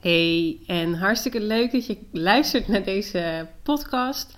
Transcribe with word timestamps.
Hey, 0.00 0.58
en 0.66 0.94
hartstikke 0.94 1.40
leuk 1.40 1.72
dat 1.72 1.86
je 1.86 1.98
luistert 2.12 2.68
naar 2.68 2.84
deze 2.84 3.46
podcast. 3.62 4.36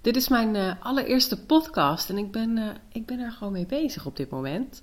Dit 0.00 0.16
is 0.16 0.28
mijn 0.28 0.54
uh, 0.54 0.72
allereerste 0.80 1.44
podcast 1.44 2.10
en 2.10 2.18
ik 2.18 2.30
ben, 2.30 2.56
uh, 2.56 2.68
ik 2.92 3.06
ben 3.06 3.20
er 3.20 3.32
gewoon 3.32 3.52
mee 3.52 3.66
bezig 3.66 4.06
op 4.06 4.16
dit 4.16 4.30
moment. 4.30 4.82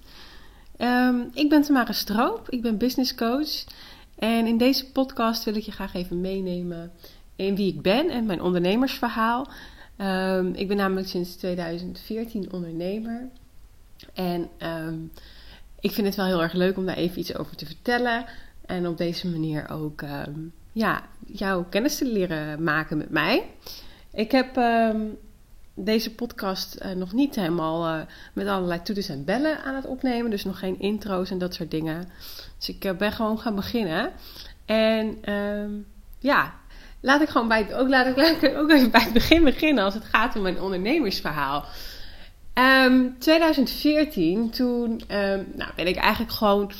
Um, 0.77 1.29
ik 1.33 1.49
ben 1.49 1.61
Tamara 1.61 1.91
Stroop, 1.91 2.49
ik 2.49 2.61
ben 2.61 2.77
business 2.77 3.15
coach. 3.15 3.63
En 4.15 4.47
in 4.47 4.57
deze 4.57 4.91
podcast 4.91 5.43
wil 5.43 5.55
ik 5.55 5.63
je 5.63 5.71
graag 5.71 5.93
even 5.93 6.21
meenemen 6.21 6.91
in 7.35 7.55
wie 7.55 7.73
ik 7.73 7.81
ben 7.81 8.09
en 8.09 8.25
mijn 8.25 8.41
ondernemersverhaal. 8.41 9.47
Um, 9.97 10.53
ik 10.53 10.67
ben 10.67 10.77
namelijk 10.77 11.07
sinds 11.07 11.35
2014 11.35 12.53
ondernemer. 12.53 13.29
En 14.13 14.49
um, 14.59 15.11
ik 15.79 15.91
vind 15.91 16.07
het 16.07 16.15
wel 16.15 16.25
heel 16.25 16.41
erg 16.41 16.53
leuk 16.53 16.77
om 16.77 16.85
daar 16.85 16.95
even 16.95 17.19
iets 17.19 17.35
over 17.35 17.55
te 17.55 17.65
vertellen. 17.65 18.25
En 18.71 18.87
op 18.87 18.97
deze 18.97 19.27
manier 19.27 19.69
ook 19.69 20.01
um, 20.01 20.53
ja, 20.71 21.03
jouw 21.25 21.65
kennis 21.69 21.97
te 21.97 22.05
leren 22.05 22.63
maken 22.63 22.97
met 22.97 23.09
mij. 23.09 23.45
Ik 24.13 24.31
heb 24.31 24.55
um, 24.55 25.17
deze 25.73 26.15
podcast 26.15 26.77
uh, 26.81 26.91
nog 26.91 27.13
niet 27.13 27.35
helemaal 27.35 27.87
uh, 27.87 28.01
met 28.33 28.47
allerlei 28.47 28.81
toeters 28.81 29.09
en 29.09 29.25
bellen 29.25 29.63
aan 29.63 29.75
het 29.75 29.85
opnemen. 29.85 30.31
Dus 30.31 30.43
nog 30.43 30.59
geen 30.59 30.79
intro's 30.79 31.31
en 31.31 31.37
dat 31.37 31.53
soort 31.53 31.71
dingen. 31.71 32.09
Dus 32.57 32.69
ik 32.69 32.85
uh, 32.85 32.91
ben 32.91 33.11
gewoon 33.11 33.39
gaan 33.39 33.55
beginnen. 33.55 34.11
En 34.65 35.33
um, 35.33 35.85
ja, 36.19 36.53
laat 36.99 37.21
ik 37.21 37.29
gewoon 37.29 37.47
bij 37.47 37.63
het, 37.63 37.73
ook, 37.73 37.89
laat 37.95 38.17
ik, 38.17 38.53
ook 38.57 38.71
even 38.71 38.91
bij 38.91 39.03
het 39.03 39.13
begin 39.13 39.43
beginnen 39.43 39.83
als 39.83 39.93
het 39.93 40.05
gaat 40.05 40.35
om 40.35 40.41
mijn 40.41 40.61
ondernemersverhaal. 40.61 41.65
Um, 42.85 43.15
2014, 43.19 44.49
toen 44.49 45.01
nou, 45.55 45.71
ben 45.75 45.87
ik 45.87 45.95
eigenlijk 45.95 46.31
gewoon 46.31 46.71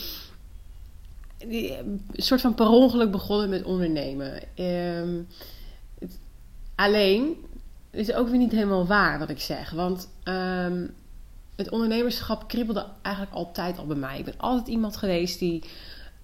een 1.49 2.05
soort 2.11 2.41
van 2.41 2.55
per 2.55 2.67
ongeluk 2.67 3.11
begonnen 3.11 3.49
met 3.49 3.63
ondernemen. 3.63 4.43
Um, 4.55 5.27
het, 5.99 6.19
alleen 6.75 7.35
is 7.91 8.13
ook 8.13 8.27
weer 8.27 8.37
niet 8.37 8.51
helemaal 8.51 8.87
waar 8.87 9.19
wat 9.19 9.29
ik 9.29 9.39
zeg. 9.39 9.71
Want 9.71 10.09
um, 10.23 10.93
het 11.55 11.69
ondernemerschap 11.69 12.47
kriebelde 12.47 12.85
eigenlijk 13.01 13.35
altijd 13.35 13.77
al 13.77 13.85
bij 13.85 13.97
mij. 13.97 14.19
Ik 14.19 14.25
ben 14.25 14.37
altijd 14.37 14.67
iemand 14.67 14.97
geweest 14.97 15.39
die 15.39 15.63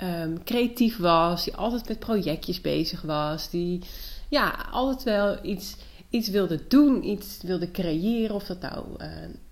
um, 0.03 0.44
creatief 0.44 0.97
was, 0.97 1.44
die 1.44 1.55
altijd 1.55 1.88
met 1.88 1.99
projectjes 1.99 2.61
bezig 2.61 3.02
was, 3.02 3.49
die 3.49 3.81
ja, 4.30 4.66
altijd 4.72 5.03
wel 5.03 5.38
iets, 5.42 5.75
iets 6.09 6.30
wilde 6.30 6.67
doen, 6.67 7.03
iets 7.03 7.42
wilde 7.42 7.72
creëren. 7.72 8.36
Of 8.36 8.44
dat 8.44 8.61
nou, 8.61 8.86
uh, 8.97 9.08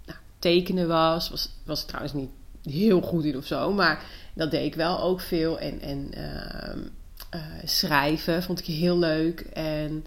nou 0.06 0.20
tekenen 0.40 0.88
was, 0.88 1.30
was, 1.30 1.50
was 1.66 1.86
trouwens 1.86 2.14
niet 2.14 2.30
heel 2.70 3.02
goed 3.02 3.24
in 3.24 3.38
of 3.38 3.46
zo, 3.46 3.74
maar 3.74 4.04
dat 4.34 4.52
deed 4.52 4.66
ik 4.66 4.76
wel 4.76 5.02
ook 5.02 5.22
veel. 5.22 5.60
En, 5.60 5.82
en 5.82 6.10
uh, 6.18 6.76
uh, 7.36 7.42
schrijven 7.64 8.44
vond 8.44 8.60
ik 8.60 8.66
heel 8.66 8.98
leuk. 8.98 9.40
En 9.40 10.06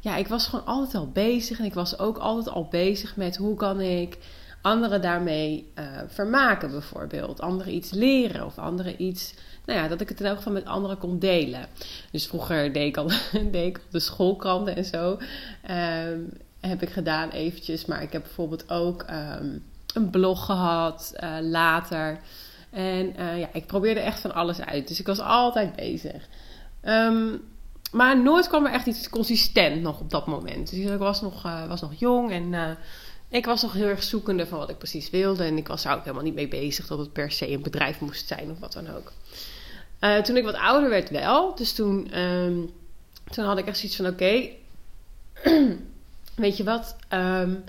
ja, 0.00 0.16
ik 0.16 0.28
was 0.28 0.46
gewoon 0.46 0.66
altijd 0.66 0.94
al 0.94 1.10
bezig. 1.10 1.58
En 1.58 1.64
ik 1.64 1.74
was 1.74 1.98
ook 1.98 2.18
altijd 2.18 2.54
al 2.54 2.68
bezig 2.70 3.16
met 3.16 3.36
hoe 3.36 3.56
kan 3.56 3.80
ik 3.80 4.18
anderen 4.62 5.02
daarmee 5.02 5.72
uh, 5.78 5.84
vermaken, 6.06 6.70
bijvoorbeeld. 6.70 7.40
Anderen 7.40 7.74
iets 7.74 7.90
leren 7.90 8.46
of 8.46 8.58
anderen 8.58 9.02
iets. 9.02 9.34
Nou 9.66 9.78
ja, 9.78 9.88
dat 9.88 10.00
ik 10.00 10.08
het 10.08 10.20
in 10.20 10.26
elk 10.26 10.36
geval 10.36 10.52
met 10.52 10.64
anderen 10.64 10.98
kon 10.98 11.18
delen. 11.18 11.66
Dus 12.10 12.26
vroeger 12.26 12.72
deed 12.72 12.86
ik 12.86 12.96
al, 12.96 13.08
deed 13.50 13.66
ik 13.66 13.80
de 13.90 14.00
schoolkranten 14.00 14.76
en 14.76 14.84
zo. 14.84 15.18
Um, 15.70 16.32
heb 16.60 16.82
ik 16.82 16.90
gedaan 16.90 17.30
eventjes. 17.30 17.84
Maar 17.84 18.02
ik 18.02 18.12
heb 18.12 18.22
bijvoorbeeld 18.22 18.70
ook 18.70 19.04
um, 19.10 19.64
een 19.94 20.10
blog 20.10 20.44
gehad 20.44 21.12
uh, 21.22 21.36
later. 21.40 22.18
En 22.70 23.20
uh, 23.20 23.38
ja, 23.38 23.48
ik 23.52 23.66
probeerde 23.66 24.00
echt 24.00 24.20
van 24.20 24.34
alles 24.34 24.60
uit. 24.60 24.88
Dus 24.88 25.00
ik 25.00 25.06
was 25.06 25.20
altijd 25.20 25.76
bezig. 25.76 26.28
Um, 26.84 27.40
maar 27.92 28.22
nooit 28.22 28.48
kwam 28.48 28.66
er 28.66 28.72
echt 28.72 28.86
iets 28.86 29.08
consistent 29.08 29.82
nog 29.82 30.00
op 30.00 30.10
dat 30.10 30.26
moment. 30.26 30.70
Dus 30.70 30.78
ik 30.78 30.98
was 30.98 31.20
nog, 31.20 31.46
uh, 31.46 31.66
was 31.66 31.80
nog 31.80 31.92
jong 31.94 32.30
en 32.30 32.76
ik 33.28 33.44
was 33.44 33.62
nog 33.62 33.72
heel 33.72 33.86
erg 33.86 34.02
zoekende 34.02 34.46
van 34.46 34.58
wat 34.58 34.70
ik 34.70 34.78
precies 34.78 35.10
wilde. 35.10 35.44
En 35.44 35.56
ik 35.56 35.68
was 35.68 35.84
er 35.84 35.92
ook 35.92 36.02
helemaal 36.02 36.22
niet 36.22 36.34
mee 36.34 36.48
bezig 36.48 36.86
dat 36.86 36.98
het 36.98 37.12
per 37.12 37.30
se 37.30 37.50
een 37.50 37.62
bedrijf 37.62 38.00
moest 38.00 38.26
zijn 38.26 38.50
of 38.50 38.58
wat 38.58 38.72
dan 38.72 38.88
ook. 38.94 39.12
Toen 40.24 40.36
ik 40.36 40.44
wat 40.44 40.54
ouder 40.54 40.90
werd 40.90 41.10
wel. 41.10 41.54
Dus 41.54 41.72
toen, 41.72 42.18
um, 42.18 42.70
toen 43.30 43.44
had 43.44 43.58
ik 43.58 43.66
echt 43.66 43.78
zoiets 43.78 43.96
van 43.96 44.06
oké, 44.06 44.48
weet 46.34 46.56
je 46.56 46.64
wat... 46.64 46.96
Um, 47.10 47.64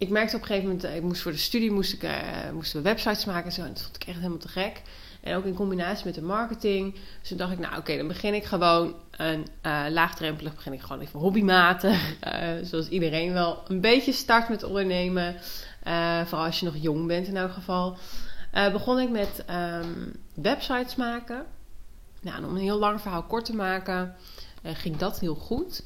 ik 0.00 0.08
merkte 0.08 0.36
op 0.36 0.42
een 0.42 0.46
gegeven 0.46 0.68
moment, 0.68 0.96
ik 0.96 1.02
moest 1.02 1.22
voor 1.22 1.32
de 1.32 1.38
studie 1.38 1.70
moest 1.70 1.92
ik, 1.92 2.02
uh, 2.02 2.10
moesten 2.52 2.82
we 2.82 2.88
websites 2.88 3.24
maken 3.24 3.44
en 3.44 3.52
zo. 3.52 3.62
En 3.62 3.72
dat 3.72 3.82
vond 3.82 3.96
ik 3.96 4.04
echt 4.04 4.16
helemaal 4.16 4.38
te 4.38 4.48
gek. 4.48 4.82
En 5.20 5.36
ook 5.36 5.44
in 5.44 5.54
combinatie 5.54 6.04
met 6.04 6.14
de 6.14 6.22
marketing. 6.22 6.94
Dus 6.94 7.28
toen 7.28 7.36
dacht 7.36 7.52
ik, 7.52 7.58
nou 7.58 7.76
oké, 7.76 7.96
dan 7.96 8.08
begin 8.08 8.34
ik 8.34 8.44
gewoon 8.44 8.94
een 9.10 9.46
uh, 9.66 9.84
laagdrempelig, 9.90 10.54
begin 10.54 10.72
ik 10.72 10.80
gewoon 10.80 11.02
even 11.02 11.20
hobbymatig. 11.20 11.98
Uh, 12.26 12.48
zoals 12.62 12.88
iedereen 12.88 13.32
wel 13.32 13.62
een 13.68 13.80
beetje 13.80 14.12
start 14.12 14.48
met 14.48 14.62
ondernemen. 14.62 15.36
Vooral 16.24 16.44
als 16.44 16.60
je 16.60 16.66
nog 16.66 16.76
jong 16.76 17.06
bent 17.06 17.26
in 17.26 17.36
elk 17.36 17.52
geval. 17.52 17.96
begon 18.52 18.98
ik 18.98 19.10
met 19.10 19.44
um, 19.50 20.12
websites 20.34 20.96
maken. 20.96 21.44
Nou, 22.20 22.44
om 22.44 22.54
een 22.54 22.62
heel 22.62 22.78
lang 22.78 23.00
verhaal 23.00 23.22
kort 23.22 23.44
te 23.44 23.54
maken, 23.54 24.14
ging 24.62 24.96
dat 24.96 25.20
heel 25.20 25.34
goed. 25.34 25.82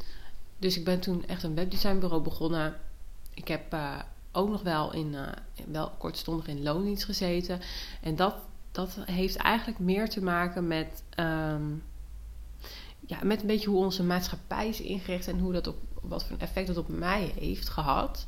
Dus 0.58 0.76
ik 0.76 0.84
ben 0.84 1.00
toen 1.00 1.26
echt 1.26 1.42
een 1.42 1.54
webdesignbureau 1.54 2.22
begonnen. 2.22 2.74
Ik 3.34 3.48
heb 3.48 3.76
ook 4.32 4.48
nog 4.48 4.62
wel 4.62 4.92
in, 4.92 5.16
wel 5.66 5.90
kortstondig 5.98 6.46
in 6.46 6.62
loondienst 6.62 7.04
gezeten. 7.04 7.60
En 8.00 8.16
dat 8.16 8.34
dat 8.74 8.98
heeft 9.04 9.36
eigenlijk 9.36 9.78
meer 9.78 10.08
te 10.08 10.22
maken 10.22 10.66
met, 10.66 11.02
um, 11.18 11.82
ja, 13.06 13.18
met 13.22 13.40
een 13.40 13.46
beetje 13.46 13.70
hoe 13.70 13.84
onze 13.84 14.02
maatschappij 14.02 14.68
is 14.68 14.80
ingericht 14.80 15.28
en 15.28 15.38
hoe 15.38 15.52
dat 15.52 15.66
op, 15.66 15.76
wat 16.00 16.24
voor 16.24 16.36
effect 16.38 16.66
dat 16.66 16.76
op 16.76 16.88
mij 16.88 17.32
heeft 17.38 17.68
gehad. 17.68 18.24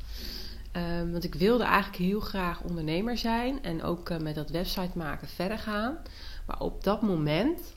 Um, 0.73 1.11
want 1.11 1.23
ik 1.23 1.35
wilde 1.35 1.63
eigenlijk 1.63 2.03
heel 2.03 2.19
graag 2.19 2.61
ondernemer 2.61 3.17
zijn 3.17 3.63
en 3.63 3.83
ook 3.83 4.09
uh, 4.09 4.17
met 4.17 4.35
dat 4.35 4.49
website 4.49 4.97
maken 4.97 5.27
verder 5.27 5.57
gaan. 5.57 5.97
Maar 6.45 6.59
op 6.59 6.83
dat 6.83 7.01
moment 7.01 7.75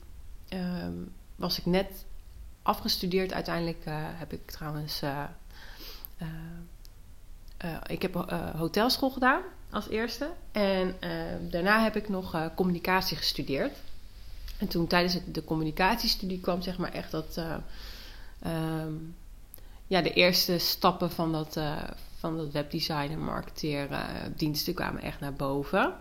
um, 0.49 1.13
was 1.35 1.59
ik 1.59 1.65
net 1.65 2.05
afgestudeerd. 2.61 3.33
Uiteindelijk 3.33 3.83
heb 4.17 4.33
ik 4.33 4.51
trouwens. 4.51 5.01
Ik 7.87 8.01
heb 8.01 8.13
hotelschool 8.55 9.09
gedaan 9.09 9.41
als 9.69 9.89
eerste. 9.89 10.29
En 10.51 10.95
uh, 11.03 11.51
daarna 11.51 11.83
heb 11.83 11.95
ik 11.95 12.09
nog 12.09 12.51
communicatie 12.55 13.17
gestudeerd. 13.17 13.77
En 14.57 14.67
toen 14.67 14.87
tijdens 14.87 15.17
de 15.25 15.43
communicatiestudie 15.43 16.39
kwam 16.39 16.61
zeg 16.61 16.77
maar 16.77 16.91
echt 16.93 17.11
dat... 17.11 17.41
Um, 18.47 19.15
ja, 19.87 20.01
de 20.01 20.13
eerste 20.13 20.57
stappen 20.57 21.11
van 21.11 21.31
dat, 21.31 21.59
van 22.17 22.37
dat 22.37 22.51
webdesign 22.51 23.11
en 23.11 23.23
marketeren 23.23 24.33
diensten 24.35 24.73
kwamen 24.73 25.01
echt 25.01 25.19
naar 25.19 25.33
boven. 25.33 25.93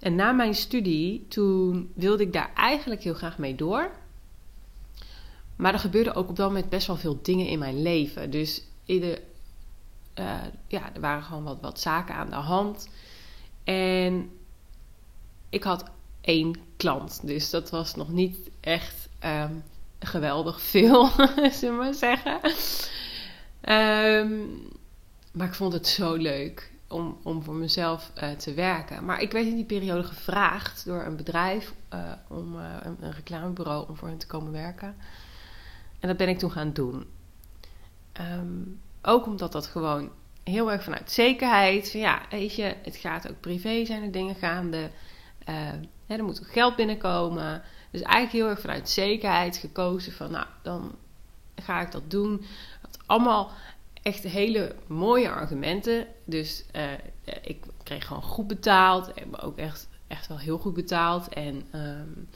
En 0.00 0.14
na 0.14 0.32
mijn 0.32 0.54
studie, 0.54 1.26
toen 1.28 1.92
wilde 1.94 2.22
ik 2.22 2.32
daar 2.32 2.50
eigenlijk 2.54 3.02
heel 3.02 3.14
graag 3.14 3.38
mee 3.38 3.54
door. 3.54 3.90
Maar 5.56 5.72
er 5.72 5.78
gebeurde 5.78 6.14
ook 6.14 6.28
op 6.28 6.36
dat 6.36 6.48
moment 6.48 6.68
best 6.68 6.86
wel 6.86 6.96
veel 6.96 7.18
dingen 7.22 7.46
in 7.46 7.58
mijn 7.58 7.82
leven. 7.82 8.30
Dus 8.30 8.62
in 8.84 9.00
de, 9.00 9.22
uh, 10.18 10.34
ja, 10.66 10.94
er 10.94 11.00
waren 11.00 11.22
gewoon 11.22 11.44
wat, 11.44 11.60
wat 11.60 11.80
zaken 11.80 12.14
aan 12.14 12.30
de 12.30 12.36
hand. 12.36 12.88
En 13.64 14.30
ik 15.48 15.62
had 15.62 15.84
één 16.20 16.56
klant. 16.76 17.26
Dus 17.26 17.50
dat 17.50 17.70
was 17.70 17.94
nog 17.94 18.08
niet 18.08 18.50
echt 18.60 19.08
um, 19.24 19.62
geweldig 19.98 20.60
veel, 20.60 21.06
zullen 21.58 21.78
we 21.78 21.82
maar 21.84 21.94
zeggen. 21.94 22.40
Um, 23.68 24.68
maar 25.32 25.46
ik 25.46 25.54
vond 25.54 25.72
het 25.72 25.86
zo 25.86 26.14
leuk 26.14 26.72
om, 26.88 27.18
om 27.22 27.42
voor 27.42 27.54
mezelf 27.54 28.12
uh, 28.22 28.30
te 28.30 28.54
werken. 28.54 29.04
Maar 29.04 29.20
ik 29.20 29.32
werd 29.32 29.46
in 29.46 29.54
die 29.54 29.64
periode 29.64 30.04
gevraagd 30.04 30.84
door 30.84 31.04
een 31.04 31.16
bedrijf, 31.16 31.74
uh, 31.94 32.12
om, 32.28 32.54
een, 32.54 33.12
reclamebureau, 33.12 33.88
om 33.88 33.96
voor 33.96 34.08
hen 34.08 34.18
te 34.18 34.26
komen 34.26 34.52
werken. 34.52 34.96
En 36.00 36.08
dat 36.08 36.16
ben 36.16 36.28
ik 36.28 36.38
toen 36.38 36.50
gaan 36.50 36.72
doen. 36.72 37.06
Um, 38.20 38.80
ook 39.06 39.26
omdat 39.26 39.52
dat 39.52 39.66
gewoon 39.66 40.10
heel 40.44 40.72
erg 40.72 40.82
vanuit 40.82 41.10
zekerheid. 41.10 41.92
Ja, 41.92 42.22
weet 42.30 42.54
je, 42.54 42.74
het 42.82 42.96
gaat 42.96 43.30
ook 43.30 43.40
privé 43.40 43.84
zijn 43.84 44.02
er 44.02 44.12
dingen 44.12 44.34
gaande. 44.34 44.90
Hè, 46.06 46.16
er 46.16 46.24
moet 46.24 46.40
ook 46.40 46.52
geld 46.52 46.76
binnenkomen. 46.76 47.62
Dus 47.90 48.02
eigenlijk 48.02 48.32
heel 48.32 48.48
erg 48.48 48.60
vanuit 48.60 48.88
zekerheid 48.88 49.56
gekozen 49.56 50.12
van, 50.12 50.30
nou, 50.30 50.46
dan 50.62 50.94
ga 51.54 51.80
ik 51.80 51.92
dat 51.92 52.10
doen. 52.10 52.44
Dat 52.82 52.98
allemaal 53.06 53.50
echt 54.02 54.22
hele 54.22 54.74
mooie 54.86 55.30
argumenten. 55.30 56.06
Dus 56.24 56.64
uh, 56.76 56.82
ik 57.42 57.64
kreeg 57.82 58.06
gewoon 58.06 58.22
goed 58.22 58.46
betaald. 58.46 59.08
Ik 59.14 59.44
ook 59.44 59.58
echt, 59.58 59.88
echt 60.06 60.26
wel 60.26 60.38
heel 60.38 60.58
goed 60.58 60.74
betaald. 60.74 61.28
En 61.28 61.62
um, 61.74 62.28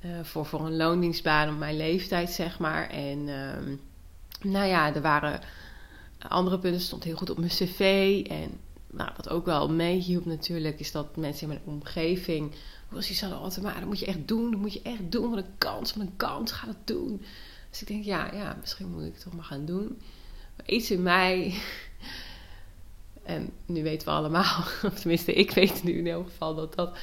uh, 0.00 0.10
voor, 0.22 0.46
voor 0.46 0.66
een 0.66 0.76
loondienstbaan 0.76 1.48
op 1.48 1.58
mijn 1.58 1.76
leeftijd, 1.76 2.30
zeg 2.30 2.58
maar. 2.58 2.90
En 2.90 3.28
um, 3.28 3.80
nou 4.42 4.66
ja, 4.66 4.94
er 4.94 5.02
waren 5.02 5.40
andere 6.18 6.58
punten 6.58 6.80
stond 6.80 7.04
heel 7.04 7.16
goed 7.16 7.30
op 7.30 7.38
mijn 7.38 7.50
cv. 7.50 7.80
En 8.28 8.60
nou, 8.90 9.10
wat 9.16 9.28
ook 9.28 9.44
wel 9.44 9.70
meehielp 9.70 10.24
natuurlijk, 10.24 10.80
is 10.80 10.92
dat 10.92 11.16
mensen 11.16 11.42
in 11.42 11.48
mijn 11.48 11.76
omgeving 11.76 12.54
was 12.88 13.06
die 13.06 13.18
hadden 13.20 13.38
altijd, 13.38 13.64
maar 13.64 13.74
dat 13.74 13.88
moet 13.88 13.98
je 13.98 14.06
echt 14.06 14.28
doen, 14.28 14.50
dat 14.50 14.60
moet 14.60 14.72
je 14.72 14.82
echt 14.82 15.12
doen, 15.12 15.30
wat 15.30 15.38
een 15.38 15.58
kans, 15.58 15.94
wat 15.94 16.06
een 16.06 16.16
kans, 16.16 16.52
ga 16.52 16.66
dat 16.66 16.86
doen. 16.86 17.22
Dus 17.70 17.80
ik 17.80 17.86
denk, 17.86 18.04
ja, 18.04 18.34
ja, 18.34 18.56
misschien 18.60 18.90
moet 18.90 19.04
ik 19.04 19.12
het 19.12 19.22
toch 19.22 19.34
maar 19.34 19.44
gaan 19.44 19.64
doen. 19.64 19.98
Maar 20.56 20.66
iets 20.66 20.90
in 20.90 21.02
mij, 21.02 21.54
en 23.22 23.50
nu 23.66 23.82
weten 23.82 24.08
we 24.08 24.14
allemaal, 24.14 24.64
of 24.86 25.00
tenminste 25.00 25.32
ik 25.32 25.50
weet 25.50 25.82
nu 25.82 25.92
in 25.92 26.06
elk 26.06 26.26
geval 26.26 26.54
dat 26.54 26.74
dat, 26.74 26.98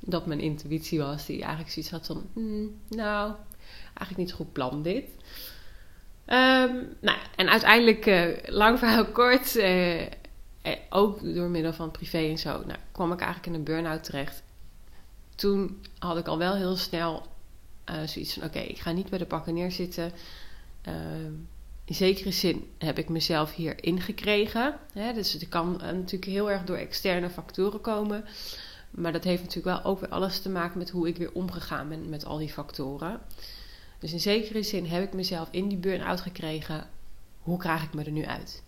dat 0.00 0.26
mijn 0.26 0.40
intuïtie 0.40 0.98
was, 0.98 1.26
die 1.26 1.40
eigenlijk 1.40 1.70
zoiets 1.70 1.90
had 1.90 2.06
van, 2.06 2.26
hmm, 2.32 2.80
nou, 2.88 3.34
eigenlijk 3.86 4.16
niet 4.16 4.32
goed 4.32 4.52
plan 4.52 4.82
dit. 4.82 5.04
Um, 6.28 6.96
nou, 7.00 7.18
en 7.36 7.48
uiteindelijk, 7.48 8.06
uh, 8.06 8.36
lang 8.46 8.78
verhaal 8.78 9.06
kort, 9.20 9.56
uh, 9.56 10.02
ook 10.90 11.34
door 11.34 11.48
middel 11.48 11.72
van 11.72 11.90
privé 11.90 12.18
en 12.18 12.38
zo, 12.38 12.62
nou, 12.66 12.78
kwam 12.92 13.12
ik 13.12 13.20
eigenlijk 13.20 13.46
in 13.46 13.54
een 13.54 13.64
burn-out 13.64 14.04
terecht. 14.04 14.42
Toen 15.34 15.80
had 15.98 16.16
ik 16.16 16.26
al 16.26 16.38
wel 16.38 16.54
heel 16.54 16.76
snel 16.76 17.26
uh, 17.90 18.06
zoiets 18.06 18.34
van: 18.34 18.44
oké, 18.44 18.58
ik 18.58 18.78
ga 18.78 18.92
niet 18.92 19.10
bij 19.10 19.18
de 19.18 19.26
pakken 19.26 19.54
neerzitten. 19.54 20.12
Ehm, 20.82 21.32
in 21.84 21.94
zekere 21.94 22.30
zin 22.30 22.70
heb 22.78 22.98
ik 22.98 23.08
mezelf 23.08 23.54
hier 23.54 23.84
ingekregen. 23.84 24.78
Hè? 24.92 25.12
Dus 25.12 25.32
het 25.32 25.48
kan 25.48 25.76
natuurlijk 25.76 26.24
heel 26.24 26.50
erg 26.50 26.64
door 26.64 26.76
externe 26.76 27.30
factoren 27.30 27.80
komen. 27.80 28.24
Maar 28.90 29.12
dat 29.12 29.24
heeft 29.24 29.42
natuurlijk 29.42 29.82
wel 29.82 29.92
ook 29.92 30.00
weer 30.00 30.08
alles 30.08 30.40
te 30.40 30.48
maken 30.48 30.78
met 30.78 30.90
hoe 30.90 31.08
ik 31.08 31.16
weer 31.16 31.32
omgegaan 31.32 31.88
ben 31.88 32.08
met 32.08 32.24
al 32.24 32.38
die 32.38 32.52
factoren. 32.52 33.20
Dus 33.98 34.12
in 34.12 34.20
zekere 34.20 34.62
zin 34.62 34.86
heb 34.86 35.02
ik 35.02 35.12
mezelf 35.12 35.48
in 35.50 35.68
die 35.68 35.78
burn-out 35.78 36.20
gekregen. 36.20 36.88
Hoe 37.40 37.58
krijg 37.58 37.82
ik 37.82 37.94
me 37.94 38.04
er 38.04 38.10
nu 38.10 38.24
uit? 38.24 38.62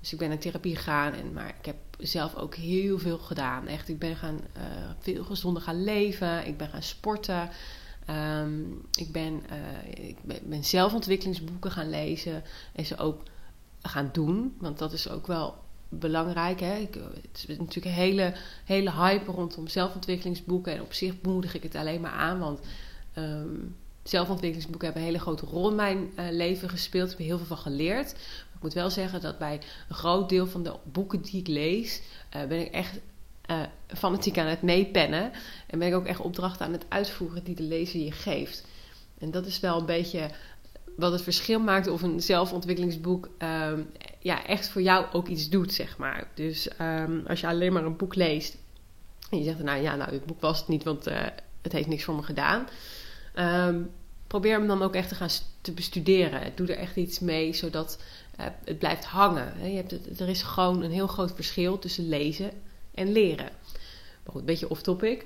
Dus 0.00 0.12
ik 0.12 0.18
ben 0.18 0.28
naar 0.28 0.38
therapie 0.38 0.76
gegaan, 0.76 1.12
en, 1.12 1.32
maar 1.32 1.54
ik 1.58 1.64
heb 1.66 1.76
zelf 1.98 2.34
ook 2.34 2.54
heel 2.54 2.98
veel 2.98 3.18
gedaan. 3.18 3.66
Echt, 3.66 3.88
ik 3.88 3.98
ben 3.98 4.16
gaan 4.16 4.40
uh, 4.56 4.62
veel 4.98 5.24
gezonder 5.24 5.62
gaan 5.62 5.84
leven. 5.84 6.46
Ik 6.46 6.56
ben 6.56 6.68
gaan 6.68 6.82
sporten. 6.82 7.50
Um, 8.10 8.82
ik, 8.98 9.12
ben, 9.12 9.42
uh, 9.50 10.08
ik 10.08 10.16
ben 10.42 10.64
zelfontwikkelingsboeken 10.64 11.70
gaan 11.70 11.90
lezen 11.90 12.42
en 12.72 12.86
ze 12.86 12.96
ook 12.96 13.22
gaan 13.82 14.08
doen. 14.12 14.56
Want 14.58 14.78
dat 14.78 14.92
is 14.92 15.08
ook 15.08 15.26
wel 15.26 15.54
belangrijk. 15.88 16.60
Hè? 16.60 16.76
Ik, 16.76 16.94
het 16.94 17.44
is 17.48 17.58
natuurlijk 17.58 17.86
een 17.86 18.02
hele, 18.02 18.34
hele 18.64 18.92
hype 18.92 19.30
rondom 19.30 19.68
zelfontwikkelingsboeken. 19.68 20.72
En 20.72 20.82
op 20.82 20.92
zich 20.92 21.14
moedig 21.22 21.54
ik 21.54 21.62
het 21.62 21.74
alleen 21.74 22.00
maar 22.00 22.12
aan. 22.12 22.38
Want 22.38 22.60
um, 23.18 23.76
zelfontwikkelingsboeken 24.04 24.84
hebben 24.84 25.02
een 25.02 25.08
hele 25.08 25.22
grote 25.22 25.46
rol 25.46 25.68
in 25.68 25.74
mijn 25.74 26.12
uh, 26.18 26.24
leven 26.30 26.68
gespeeld. 26.68 27.04
Ik 27.04 27.10
heb 27.10 27.18
er 27.18 27.24
heel 27.24 27.36
veel 27.36 27.46
van 27.46 27.56
geleerd. 27.56 28.12
Maar 28.12 28.54
ik 28.54 28.62
moet 28.62 28.72
wel 28.72 28.90
zeggen 28.90 29.20
dat 29.20 29.38
bij 29.38 29.60
een 29.88 29.94
groot 29.94 30.28
deel 30.28 30.46
van 30.46 30.62
de 30.62 30.74
boeken 30.92 31.22
die 31.22 31.40
ik 31.40 31.46
lees, 31.46 32.02
uh, 32.36 32.44
ben 32.44 32.60
ik 32.60 32.72
echt 32.72 32.98
uh, 33.50 33.60
fanatiek 33.86 34.38
aan 34.38 34.46
het 34.46 34.62
meepennen. 34.62 35.32
En 35.66 35.78
ben 35.78 35.88
ik 35.88 35.94
ook 35.94 36.06
echt 36.06 36.20
opdrachten 36.20 36.66
aan 36.66 36.72
het 36.72 36.84
uitvoeren 36.88 37.44
die 37.44 37.54
de 37.54 37.62
lezer 37.62 38.00
je 38.00 38.12
geeft. 38.12 38.66
En 39.18 39.30
dat 39.30 39.46
is 39.46 39.60
wel 39.60 39.78
een 39.78 39.86
beetje 39.86 40.30
wat 40.96 41.12
het 41.12 41.22
verschil 41.22 41.60
maakt 41.60 41.86
of 41.86 42.02
een 42.02 42.22
zelfontwikkelingsboek 42.22 43.28
um, 43.38 43.90
ja, 44.18 44.46
echt 44.46 44.68
voor 44.68 44.82
jou 44.82 45.06
ook 45.12 45.28
iets 45.28 45.48
doet, 45.48 45.72
zeg 45.72 45.98
maar. 45.98 46.28
Dus 46.34 46.68
um, 46.80 47.24
als 47.26 47.40
je 47.40 47.46
alleen 47.46 47.72
maar 47.72 47.84
een 47.84 47.96
boek 47.96 48.14
leest 48.14 48.56
en 49.30 49.38
je 49.38 49.44
zegt, 49.44 49.62
nou 49.62 49.82
ja, 49.82 49.96
nou, 49.96 50.12
het 50.12 50.26
boek 50.26 50.40
was 50.40 50.58
het 50.58 50.68
niet, 50.68 50.84
want 50.84 51.04
het 51.62 51.72
heeft 51.72 51.88
niks 51.88 52.04
voor 52.04 52.14
me 52.14 52.22
gedaan. 52.22 52.66
Um, 53.38 53.90
probeer 54.26 54.58
hem 54.58 54.66
dan 54.66 54.82
ook 54.82 54.94
echt 54.94 55.08
te 55.08 55.14
gaan 55.14 55.28
te 55.60 55.72
bestuderen. 55.72 56.52
Doe 56.54 56.66
er 56.66 56.78
echt 56.78 56.96
iets 56.96 57.20
mee, 57.20 57.52
zodat 57.52 58.02
uh, 58.40 58.46
het 58.64 58.78
blijft 58.78 59.04
hangen. 59.04 59.70
Je 59.70 59.76
hebt 59.76 60.20
er 60.20 60.28
is 60.28 60.42
gewoon 60.42 60.82
een 60.82 60.90
heel 60.90 61.06
groot 61.06 61.34
verschil 61.34 61.78
tussen 61.78 62.08
lezen 62.08 62.50
en 62.94 63.12
leren. 63.12 63.50
Maar 64.22 64.32
goed, 64.32 64.40
een 64.40 64.46
beetje 64.46 64.68
off-topic. 64.68 65.20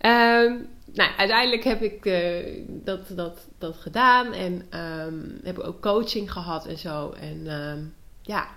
Um, 0.00 0.68
nou, 0.92 1.10
uiteindelijk 1.16 1.64
heb 1.64 1.82
ik 1.82 2.04
uh, 2.04 2.64
dat, 2.66 3.00
dat, 3.16 3.48
dat 3.58 3.76
gedaan 3.76 4.32
en 4.32 4.80
um, 4.80 5.40
heb 5.42 5.58
ook 5.58 5.82
coaching 5.82 6.32
gehad 6.32 6.66
en 6.66 6.78
zo. 6.78 7.10
En 7.10 7.94
ja, 8.22 8.48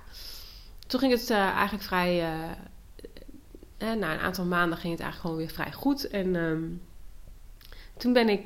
toen 0.88 1.00
ging 1.00 1.12
het 1.12 1.30
uh, 1.30 1.38
eigenlijk 1.38 1.84
vrij. 1.84 2.22
Uh, 2.22 3.94
na 3.94 4.14
een 4.14 4.20
aantal 4.20 4.46
maanden 4.46 4.78
ging 4.78 4.94
het 4.94 5.02
eigenlijk 5.02 5.22
gewoon 5.22 5.38
weer 5.38 5.56
vrij 5.56 5.72
goed. 5.72 6.08
En 6.08 6.36
toen 8.00 8.14
ben 8.14 8.30
ik. 8.30 8.46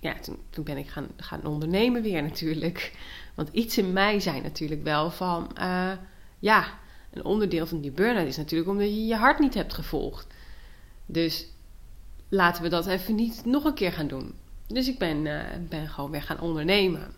ja, 0.00 0.14
toen, 0.50 0.64
ben 0.64 0.76
ik 0.76 0.88
gaan, 0.88 1.08
gaan 1.16 1.44
ondernemen 1.44 2.02
weer 2.02 2.22
natuurlijk. 2.22 2.92
Want 3.34 3.48
iets 3.52 3.78
in 3.78 3.92
mij 3.92 4.20
zei 4.20 4.40
natuurlijk 4.40 4.82
wel 4.82 5.10
van. 5.10 5.56
ja, 6.38 6.78
een 7.10 7.24
onderdeel 7.24 7.66
van 7.66 7.80
die 7.80 7.90
burn-out 7.90 8.26
is 8.26 8.36
natuurlijk 8.36 8.70
omdat 8.70 8.86
je 8.86 9.06
je 9.06 9.16
hart 9.16 9.38
niet 9.38 9.54
hebt 9.54 9.74
gevolgd. 9.74 10.26
Dus 11.06 11.46
laten 12.28 12.62
we 12.62 12.68
dat 12.68 12.86
even 12.86 13.14
niet 13.14 13.44
nog 13.44 13.64
een 13.64 13.74
keer 13.74 13.92
gaan 13.92 14.08
doen. 14.08 14.34
Dus 14.66 14.88
ik 14.88 14.98
ben, 14.98 15.26
uh, 15.26 15.40
ben 15.68 15.88
gewoon 15.88 16.10
weer 16.10 16.22
gaan 16.22 16.40
ondernemen. 16.40 17.14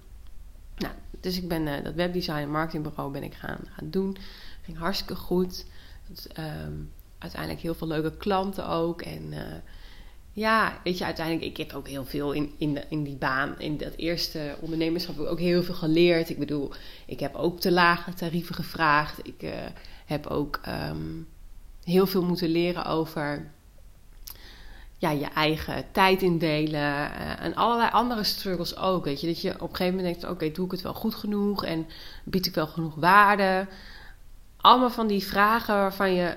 Nou, 0.77 0.95
dus 1.21 1.37
ik 1.37 1.49
ben 1.49 1.67
uh, 1.67 1.85
dat 1.85 1.95
webdesign 1.95 2.39
en 2.39 2.51
marketingbureau 2.51 3.13
ben 3.13 3.23
ik 3.23 3.35
gaan, 3.35 3.59
gaan 3.71 3.91
doen. 3.91 4.17
Ging 4.63 4.79
hartstikke 4.79 5.15
goed. 5.15 5.67
Um, 6.39 6.93
uiteindelijk 7.19 7.61
heel 7.61 7.75
veel 7.75 7.87
leuke 7.87 8.17
klanten 8.17 8.69
ook. 8.69 9.03
En 9.03 9.33
ja, 10.33 10.81
weet 10.85 10.99
je, 10.99 11.05
uiteindelijk, 11.05 11.47
ik 11.47 11.57
heb 11.57 11.73
ook 11.73 11.89
heel 11.89 12.05
veel 12.05 12.33
in, 12.33 12.55
in, 12.59 12.91
in 12.91 13.03
die 13.03 13.17
baan, 13.17 13.55
in 13.59 13.77
dat 13.77 13.95
eerste 13.97 14.57
ondernemerschap, 14.61 15.19
ook 15.19 15.39
heel 15.39 15.63
veel 15.63 15.75
geleerd. 15.75 16.31
Ik 16.31 16.39
bedoel, 16.39 16.73
ik 17.07 17.21
heb 17.21 17.35
ook 17.35 17.61
te 17.61 17.73
lage 17.73 18.15
tarieven 18.15 18.55
gevraagd. 18.55 19.27
Ik 19.27 19.53
heb 20.07 20.27
ook 20.27 20.61
um, 20.69 21.29
heel 21.85 22.07
veel 22.07 22.25
moeten 22.25 22.49
leren 22.49 22.85
over 22.85 23.51
ja, 25.03 25.11
je 25.11 25.27
eigen 25.27 25.85
tijd 25.93 26.23
indelen 26.23 26.81
uh, 26.81 27.41
en 27.41 27.55
allerlei 27.55 27.91
andere 27.91 28.25
struggles 28.25 28.77
ook. 28.77 29.05
Weet 29.05 29.21
je, 29.21 29.27
dat 29.27 29.41
je 29.41 29.55
op 29.55 29.71
een 29.71 29.77
gegeven 29.77 29.97
moment 29.97 30.21
denkt: 30.21 30.35
oké, 30.35 30.51
doe 30.51 30.65
ik 30.65 30.71
het 30.71 30.83
wel 30.83 30.95
goed 30.95 31.15
genoeg 31.15 31.65
en 31.65 31.87
bied 32.25 32.47
ik 32.47 32.55
wel 32.55 32.67
genoeg 32.67 32.95
waarde? 32.95 33.67
Allemaal 34.57 34.91
van 34.91 35.07
die 35.07 35.25
vragen 35.25 35.75
waarvan 35.75 36.15
je, 36.15 36.37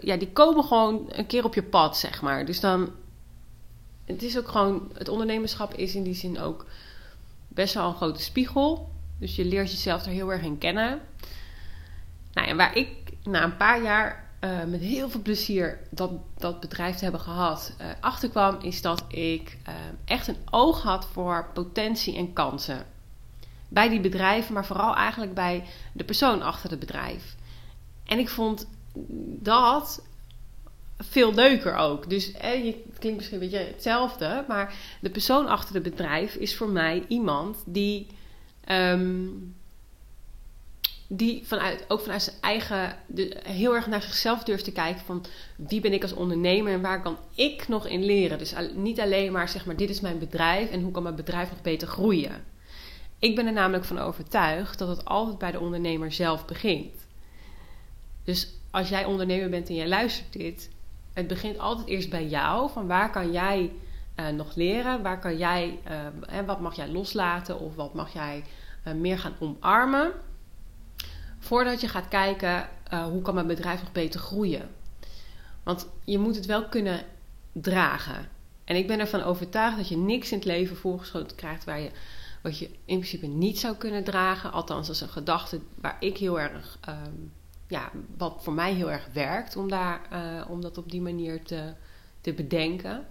ja, 0.00 0.16
die 0.16 0.32
komen 0.32 0.64
gewoon 0.64 1.04
een 1.08 1.26
keer 1.26 1.44
op 1.44 1.54
je 1.54 1.62
pad, 1.62 1.96
zeg 1.96 2.22
maar. 2.22 2.46
Dus 2.46 2.60
dan, 2.60 2.90
het 4.12 4.22
is 4.22 4.38
ook 4.38 4.48
gewoon, 4.48 4.90
het 4.94 5.08
ondernemerschap 5.08 5.74
is 5.74 5.94
in 5.94 6.02
die 6.02 6.14
zin 6.14 6.40
ook 6.40 6.66
best 7.48 7.74
wel 7.74 7.88
een 7.88 7.94
grote 7.94 8.22
spiegel. 8.22 8.90
Dus 9.18 9.36
je 9.36 9.44
leert 9.44 9.70
jezelf 9.70 10.04
er 10.04 10.10
heel 10.10 10.32
erg 10.32 10.42
in 10.42 10.58
kennen. 10.58 11.00
Nou, 12.32 12.48
en 12.48 12.56
waar 12.56 12.76
ik 12.76 12.88
na 13.24 13.42
een 13.42 13.56
paar 13.56 13.82
jaar 13.82 14.30
uh, 14.44 14.64
met 14.64 14.80
heel 14.80 15.10
veel 15.10 15.22
plezier 15.22 15.78
dat, 15.90 16.10
dat 16.38 16.60
bedrijf 16.60 16.96
te 16.96 17.02
hebben 17.02 17.20
gehad, 17.20 17.74
uh, 17.80 17.86
achterkwam, 18.00 18.58
is 18.60 18.82
dat 18.82 19.04
ik 19.08 19.58
uh, 19.68 19.74
echt 20.04 20.28
een 20.28 20.36
oog 20.50 20.82
had 20.82 21.06
voor 21.12 21.50
potentie 21.54 22.16
en 22.16 22.32
kansen. 22.32 22.86
Bij 23.68 23.88
die 23.88 24.00
bedrijven, 24.00 24.54
maar 24.54 24.66
vooral 24.66 24.94
eigenlijk 24.94 25.34
bij 25.34 25.64
de 25.92 26.04
persoon 26.04 26.42
achter 26.42 26.70
het 26.70 26.78
bedrijf. 26.78 27.36
En 28.04 28.18
ik 28.18 28.28
vond 28.28 28.68
dat 29.40 30.02
veel 30.98 31.34
leuker 31.34 31.74
ook. 31.74 32.10
Dus 32.10 32.32
eh, 32.32 32.64
je, 32.64 32.84
klinkt 33.02 33.18
misschien 33.18 33.42
een 33.42 33.50
beetje 33.50 33.72
hetzelfde, 33.72 34.44
maar 34.48 34.74
de 35.00 35.10
persoon 35.10 35.46
achter 35.46 35.74
het 35.74 35.82
bedrijf 35.82 36.34
is 36.34 36.56
voor 36.56 36.68
mij 36.68 37.04
iemand 37.08 37.62
die. 37.66 38.06
Um, 38.70 39.54
die 41.16 41.42
vanuit, 41.46 41.84
ook 41.88 42.00
vanuit 42.00 42.22
zijn 42.22 42.36
eigen, 42.40 42.96
heel 43.42 43.74
erg 43.74 43.86
naar 43.86 44.02
zichzelf 44.02 44.42
durft 44.42 44.64
te 44.64 44.72
kijken 44.72 45.04
van 45.04 45.24
wie 45.56 45.80
ben 45.80 45.92
ik 45.92 46.02
als 46.02 46.12
ondernemer 46.12 46.72
en 46.72 46.80
waar 46.80 47.02
kan 47.02 47.18
ik 47.34 47.68
nog 47.68 47.86
in 47.86 48.04
leren. 48.04 48.38
Dus 48.38 48.54
niet 48.74 49.00
alleen 49.00 49.32
maar 49.32 49.48
zeg 49.48 49.66
maar 49.66 49.76
dit 49.76 49.90
is 49.90 50.00
mijn 50.00 50.18
bedrijf 50.18 50.70
en 50.70 50.82
hoe 50.82 50.92
kan 50.92 51.02
mijn 51.02 51.14
bedrijf 51.14 51.50
nog 51.50 51.62
beter 51.62 51.88
groeien. 51.88 52.44
Ik 53.18 53.34
ben 53.36 53.46
er 53.46 53.52
namelijk 53.52 53.84
van 53.84 53.98
overtuigd 53.98 54.78
dat 54.78 54.88
het 54.88 55.04
altijd 55.04 55.38
bij 55.38 55.50
de 55.50 55.60
ondernemer 55.60 56.12
zelf 56.12 56.44
begint. 56.44 57.06
Dus 58.24 58.48
als 58.70 58.88
jij 58.88 59.04
ondernemer 59.04 59.50
bent 59.50 59.68
en 59.68 59.74
jij 59.74 59.88
luistert 59.88 60.32
dit, 60.32 60.70
het 61.12 61.26
begint 61.26 61.58
altijd 61.58 61.88
eerst 61.88 62.10
bij 62.10 62.26
jou. 62.26 62.70
Van 62.70 62.86
waar 62.86 63.10
kan 63.10 63.32
jij 63.32 63.72
uh, 64.16 64.28
nog 64.28 64.54
leren? 64.54 65.02
Waar 65.02 65.20
kan 65.20 65.36
jij, 65.36 65.78
uh, 66.32 66.46
wat 66.46 66.60
mag 66.60 66.76
jij 66.76 66.88
loslaten 66.88 67.58
of 67.58 67.74
wat 67.74 67.94
mag 67.94 68.12
jij 68.12 68.44
uh, 68.86 68.94
meer 68.94 69.18
gaan 69.18 69.34
omarmen? 69.38 70.12
Voordat 71.38 71.80
je 71.80 71.88
gaat 71.88 72.08
kijken 72.08 72.68
hoe 73.10 73.22
kan 73.22 73.34
mijn 73.34 73.46
bedrijf 73.46 73.80
nog 73.80 73.92
beter 73.92 74.20
groeien. 74.20 74.68
Want 75.62 75.88
je 76.04 76.18
moet 76.18 76.36
het 76.36 76.46
wel 76.46 76.68
kunnen 76.68 77.04
dragen. 77.52 78.28
En 78.64 78.76
ik 78.76 78.86
ben 78.86 79.00
ervan 79.00 79.22
overtuigd 79.22 79.76
dat 79.76 79.88
je 79.88 79.96
niks 79.96 80.32
in 80.32 80.38
het 80.38 80.46
leven 80.46 80.76
voorgeschoten 80.76 81.36
krijgt 81.36 81.64
waar 81.64 81.80
je, 81.80 81.90
wat 82.42 82.58
je 82.58 82.66
in 82.66 82.98
principe 82.98 83.26
niet 83.26 83.58
zou 83.58 83.76
kunnen 83.76 84.04
dragen. 84.04 84.52
Althans, 84.52 84.86
dat 84.86 84.96
is 84.96 85.02
een 85.02 85.08
gedachte 85.08 85.60
waar 85.74 85.96
ik 86.00 86.18
heel 86.18 86.40
erg, 86.40 86.78
um, 86.88 87.32
ja, 87.72 87.90
wat 88.16 88.42
voor 88.42 88.52
mij 88.52 88.72
heel 88.72 88.90
erg 88.90 89.08
werkt 89.12 89.56
om, 89.56 89.68
daar, 89.68 90.00
uh, 90.12 90.50
om 90.50 90.60
dat 90.60 90.78
op 90.78 90.90
die 90.90 91.00
manier 91.00 91.42
te, 91.42 91.74
te 92.20 92.32
bedenken. 92.32 93.06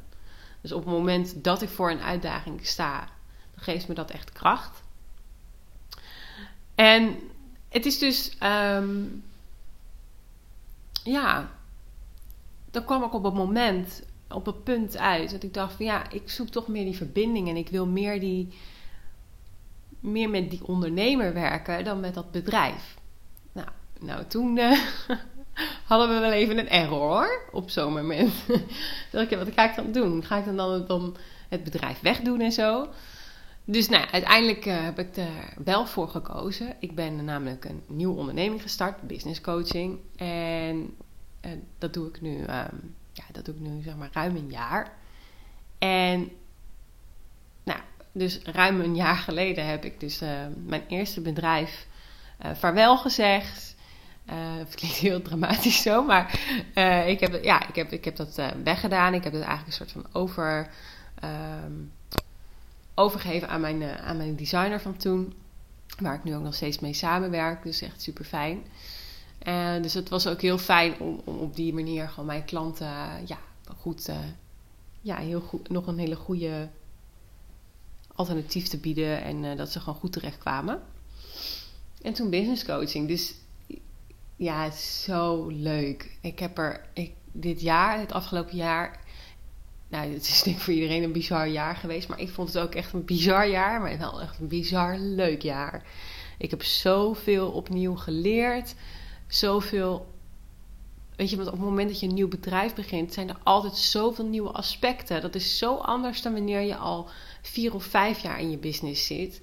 Dus 0.62 0.72
op 0.72 0.86
het 0.86 0.94
moment 0.94 1.44
dat 1.44 1.62
ik 1.62 1.70
voor 1.70 1.92
een 1.92 2.02
uitdaging 2.02 2.66
sta, 2.66 3.00
dan 3.54 3.64
geeft 3.64 3.88
me 3.88 3.94
dat 3.94 4.12
echt 4.12 4.32
kracht. 4.32 4.84
En 6.76 7.16
het 7.70 7.86
is 7.86 8.00
dus, 8.00 8.38
um, 8.44 9.24
ja, 11.04 11.52
dan 12.72 12.86
kwam 12.86 13.04
ik 13.04 13.14
op 13.14 13.24
het 13.24 13.34
moment, 13.34 14.04
op 14.30 14.46
het 14.46 14.64
punt 14.64 14.98
uit 14.98 15.32
dat 15.32 15.44
ik 15.44 15.54
dacht 15.54 15.74
van 15.74 15.86
ja, 15.86 16.10
ik 16.10 16.30
zoek 16.30 16.48
toch 16.48 16.68
meer 16.68 16.86
die 16.86 16.96
verbinding 16.96 17.50
en 17.50 17.56
ik 17.56 17.70
wil 17.70 17.88
meer, 17.88 18.20
die, 18.20 18.54
meer 20.00 20.30
met 20.30 20.50
die 20.50 20.68
ondernemer 20.68 21.34
werken 21.34 21.84
dan 21.84 22.00
met 22.00 22.14
dat 22.14 22.32
bedrijf. 22.32 23.00
Nou, 24.02 24.26
toen 24.26 24.58
uh, 24.58 24.80
hadden 25.90 26.10
we 26.10 26.20
wel 26.20 26.32
even 26.32 26.58
een 26.58 26.70
error 26.70 27.42
op 27.52 27.70
zo'n 27.70 27.94
moment. 27.94 28.34
dacht 29.12 29.32
ik, 29.32 29.38
wat 29.38 29.54
ga 29.56 29.70
ik 29.70 29.76
dan 29.76 29.92
doen? 29.92 30.24
Ga 30.24 30.38
ik 30.38 30.46
dan, 30.46 30.58
dan, 30.58 30.86
dan 30.86 31.18
het 31.50 31.64
bedrijf 31.64 32.00
wegdoen 32.00 32.42
en 32.42 32.52
zo? 32.52 32.88
Dus 33.66 33.90
nou, 33.90 34.06
uiteindelijk 34.12 34.66
uh, 34.66 34.84
heb 34.84 35.00
ik 35.00 35.18
er 35.18 35.54
wel 35.64 35.88
voor 35.88 36.08
gekozen. 36.08 36.76
Ik 36.80 36.96
ben 36.96 37.26
namelijk 37.26 37.66
een 37.66 37.84
nieuwe 37.88 38.18
onderneming 38.18 38.62
gestart, 38.62 39.02
business 39.02 39.42
coaching. 39.42 40.00
En 40.16 40.96
uh, 41.46 41.52
dat 41.78 41.94
doe 41.94 42.08
ik 42.08 42.22
nu, 42.22 42.40
um, 42.40 42.96
ja, 43.14 43.24
dat 43.32 43.46
doe 43.46 43.56
ik 43.56 43.62
nu 43.62 43.82
zeg 43.82 43.96
maar 43.96 44.10
ruim 44.12 44.36
een 44.36 44.50
jaar. 44.50 44.94
En 45.78 46.30
nou, 47.64 47.80
dus 48.12 48.40
ruim 48.44 48.82
een 48.82 48.96
jaar 48.96 49.18
geleden 49.18 49.68
heb 49.68 49.86
ik 49.86 50.00
dus 50.00 50.20
mijn 50.66 50.84
eerste 50.88 51.22
bedrijf 51.22 51.88
vaarwel 52.54 52.98
gezegd. 52.98 53.71
Het 54.26 54.76
klinkt 54.76 54.98
heel 54.98 55.22
dramatisch 55.22 55.82
zo, 55.82 56.06
maar 56.06 56.40
ik, 57.08 57.20
heb, 57.20 57.44
ja, 57.44 57.68
ik, 57.68 57.76
heb, 57.76 57.92
ik 57.92 58.06
heb 58.06 58.16
dat 58.16 58.42
weggedaan. 58.64 59.14
Ik 59.14 59.24
heb 59.24 59.34
het 59.34 59.44
eigenlijk 59.44 59.68
een 59.68 59.88
soort 59.88 59.92
van 59.92 60.22
over. 60.22 60.70
Um, 61.66 61.92
overgeven 62.94 63.50
aan 63.50 63.62
mijn, 63.62 63.82
uh, 63.82 63.96
aan 63.96 64.18
mijn 64.18 64.36
designer 64.36 64.82
van 64.82 64.98
toen. 64.98 65.34
Waar 66.00 66.16
ik 66.16 66.24
nu 66.24 66.36
ook 66.36 66.44
nog 66.44 66.56
steeds 66.56 66.80
mee 66.80 66.94
samenwerk. 66.94 67.64
Dus 67.64 67.82
echt 67.82 68.02
super 68.02 68.26
fijn. 68.26 68.64
Dus 69.82 69.94
het 69.94 70.10
was 70.10 70.28
ook 70.28 70.42
heel 70.42 70.58
fijn 70.58 71.00
om, 71.00 71.22
op 71.26 71.56
die 71.56 71.74
manier 71.74 72.10
gewoon 72.10 72.26
mijn 72.26 72.46
klanten 72.46 72.88
ja, 73.26 73.38
goed, 73.78 74.10
uh, 74.10 74.16
ja, 75.02 75.18
heel 75.18 75.42
goed, 75.42 75.70
nog 75.70 75.88
een 75.88 75.98
hele 75.98 76.16
goede 76.16 76.70
alternatief 78.16 78.68
te 78.68 78.78
bieden. 78.78 79.24
En 79.24 79.44
uh, 79.44 79.58
dat 79.58 79.72
ze 79.72 79.80
gewoon 79.80 80.00
goed 80.00 80.14
terecht 80.14 80.38
kwamen. 80.38 80.82
En 82.02 82.14
toen 82.14 82.30
business 82.30 82.66
coaching. 82.66 83.08
Dus 83.08 83.34
ja, 84.42 84.72
zo 84.72 85.48
leuk. 85.48 86.18
Ik 86.22 86.40
heb 86.40 86.58
er 86.58 86.86
ik, 86.94 87.12
dit 87.32 87.62
jaar, 87.62 88.00
het 88.00 88.12
afgelopen 88.12 88.56
jaar, 88.56 89.00
nou, 89.90 90.14
het 90.14 90.28
is 90.28 90.44
ik 90.44 90.58
voor 90.58 90.74
iedereen 90.74 91.04
een 91.04 91.12
bizar 91.12 91.48
jaar 91.48 91.76
geweest. 91.76 92.08
Maar 92.08 92.20
ik 92.20 92.30
vond 92.30 92.54
het 92.54 92.64
ook 92.64 92.76
echt 92.76 92.94
een 92.94 93.06
bizar 93.06 93.48
jaar. 93.50 93.82
Maar 93.82 93.98
wel 93.98 94.22
echt 94.22 94.40
een 94.40 94.48
bizar 94.48 94.98
leuk 94.98 95.42
jaar. 95.42 95.84
Ik 96.38 96.50
heb 96.50 96.64
zoveel 96.64 97.52
opnieuw 97.52 97.96
geleerd. 97.96 98.76
Zoveel. 99.28 100.14
Weet 101.16 101.30
je, 101.30 101.36
want 101.36 101.48
op 101.48 101.54
het 101.54 101.64
moment 101.64 101.90
dat 101.90 102.00
je 102.00 102.08
een 102.08 102.14
nieuw 102.14 102.28
bedrijf 102.28 102.76
begint, 102.76 103.14
zijn 103.14 103.30
er 103.30 103.38
altijd 103.44 103.76
zoveel 103.78 104.26
nieuwe 104.26 104.52
aspecten. 104.52 105.22
Dat 105.22 105.36
is 105.36 105.58
zo 105.58 105.76
anders 105.76 106.22
dan 106.22 106.34
wanneer 106.34 106.62
je 106.62 106.76
al 106.76 107.10
vier 107.42 107.74
of 107.74 107.84
vijf 107.84 108.20
jaar 108.20 108.40
in 108.40 108.52
je 108.52 108.58
business 108.58 109.06
zit. 109.06 109.42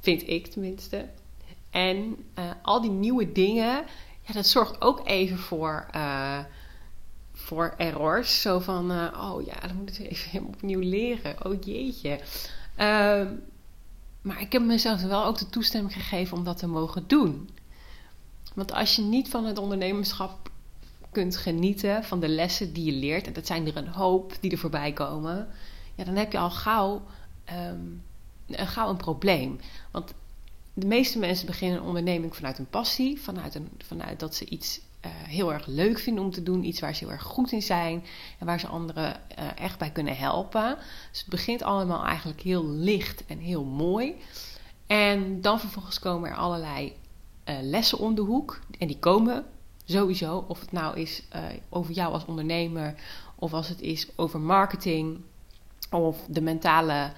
Vind 0.00 0.28
ik 0.28 0.46
tenminste. 0.46 1.08
En 1.70 2.16
uh, 2.38 2.50
al 2.62 2.80
die 2.80 2.90
nieuwe 2.90 3.32
dingen, 3.32 3.84
ja, 4.22 4.32
dat 4.32 4.46
zorgt 4.46 4.80
ook 4.80 5.08
even 5.08 5.38
voor. 5.38 5.86
Uh, 5.94 6.38
voor 7.32 7.74
errors. 7.76 8.40
Zo 8.40 8.58
van, 8.58 8.92
uh, 8.92 9.30
oh 9.32 9.46
ja, 9.46 9.66
dan 9.66 9.76
moet 9.76 9.98
ik 9.98 10.10
even 10.10 10.46
opnieuw 10.54 10.80
leren. 10.80 11.46
Oh 11.46 11.62
jeetje. 11.62 12.20
Uh, 12.78 13.26
maar 14.22 14.40
ik 14.40 14.52
heb 14.52 14.62
mezelf 14.62 15.02
wel 15.02 15.24
ook 15.24 15.38
de 15.38 15.48
toestemming 15.48 15.92
gegeven 15.92 16.36
om 16.36 16.44
dat 16.44 16.58
te 16.58 16.66
mogen 16.66 17.04
doen. 17.06 17.50
Want 18.54 18.72
als 18.72 18.96
je 18.96 19.02
niet 19.02 19.28
van 19.28 19.44
het 19.44 19.58
ondernemerschap 19.58 20.50
kunt 21.10 21.36
genieten, 21.36 22.04
van 22.04 22.20
de 22.20 22.28
lessen 22.28 22.72
die 22.72 22.84
je 22.84 23.00
leert, 23.00 23.26
en 23.26 23.32
dat 23.32 23.46
zijn 23.46 23.66
er 23.66 23.76
een 23.76 23.88
hoop 23.88 24.36
die 24.40 24.50
er 24.50 24.58
voorbij 24.58 24.92
komen, 24.92 25.48
ja, 25.94 26.04
dan 26.04 26.16
heb 26.16 26.32
je 26.32 26.38
al 26.38 26.50
gauw, 26.50 27.02
um, 27.52 28.02
gauw 28.48 28.88
een 28.88 28.96
probleem. 28.96 29.60
Want 29.90 30.14
de 30.74 30.86
meeste 30.86 31.18
mensen 31.18 31.46
beginnen 31.46 31.78
een 31.78 31.86
onderneming 31.86 32.36
vanuit 32.36 32.58
een 32.58 32.70
passie, 32.70 33.20
vanuit, 33.20 33.54
een, 33.54 33.68
vanuit 33.78 34.20
dat 34.20 34.34
ze 34.34 34.44
iets 34.44 34.80
uh, 35.06 35.10
heel 35.12 35.52
erg 35.52 35.66
leuk 35.66 35.98
vinden 35.98 36.24
om 36.24 36.30
te 36.30 36.42
doen. 36.42 36.64
Iets 36.64 36.80
waar 36.80 36.94
ze 36.94 37.04
heel 37.04 37.12
erg 37.12 37.22
goed 37.22 37.52
in 37.52 37.62
zijn. 37.62 38.04
En 38.38 38.46
waar 38.46 38.60
ze 38.60 38.66
anderen 38.66 39.20
uh, 39.38 39.44
echt 39.54 39.78
bij 39.78 39.90
kunnen 39.90 40.16
helpen. 40.16 40.78
Dus 41.10 41.20
het 41.20 41.28
begint 41.28 41.62
allemaal 41.62 42.04
eigenlijk 42.04 42.40
heel 42.40 42.66
licht 42.66 43.24
en 43.26 43.38
heel 43.38 43.64
mooi. 43.64 44.14
En 44.86 45.40
dan 45.40 45.60
vervolgens 45.60 45.98
komen 45.98 46.30
er 46.30 46.36
allerlei 46.36 46.92
uh, 47.44 47.56
lessen 47.60 47.98
om 47.98 48.14
de 48.14 48.22
hoek. 48.22 48.60
En 48.78 48.86
die 48.86 48.98
komen 48.98 49.44
sowieso. 49.84 50.44
Of 50.48 50.60
het 50.60 50.72
nou 50.72 51.00
is 51.00 51.22
over 51.68 51.92
jou 51.94 52.12
als 52.12 52.24
ondernemer. 52.24 52.94
Of 53.34 53.52
als 53.52 53.68
het 53.68 53.80
is 53.80 54.08
over 54.16 54.40
marketing. 54.40 55.20
Of 55.92 56.16
de 56.28 56.40
mentale 56.40 57.12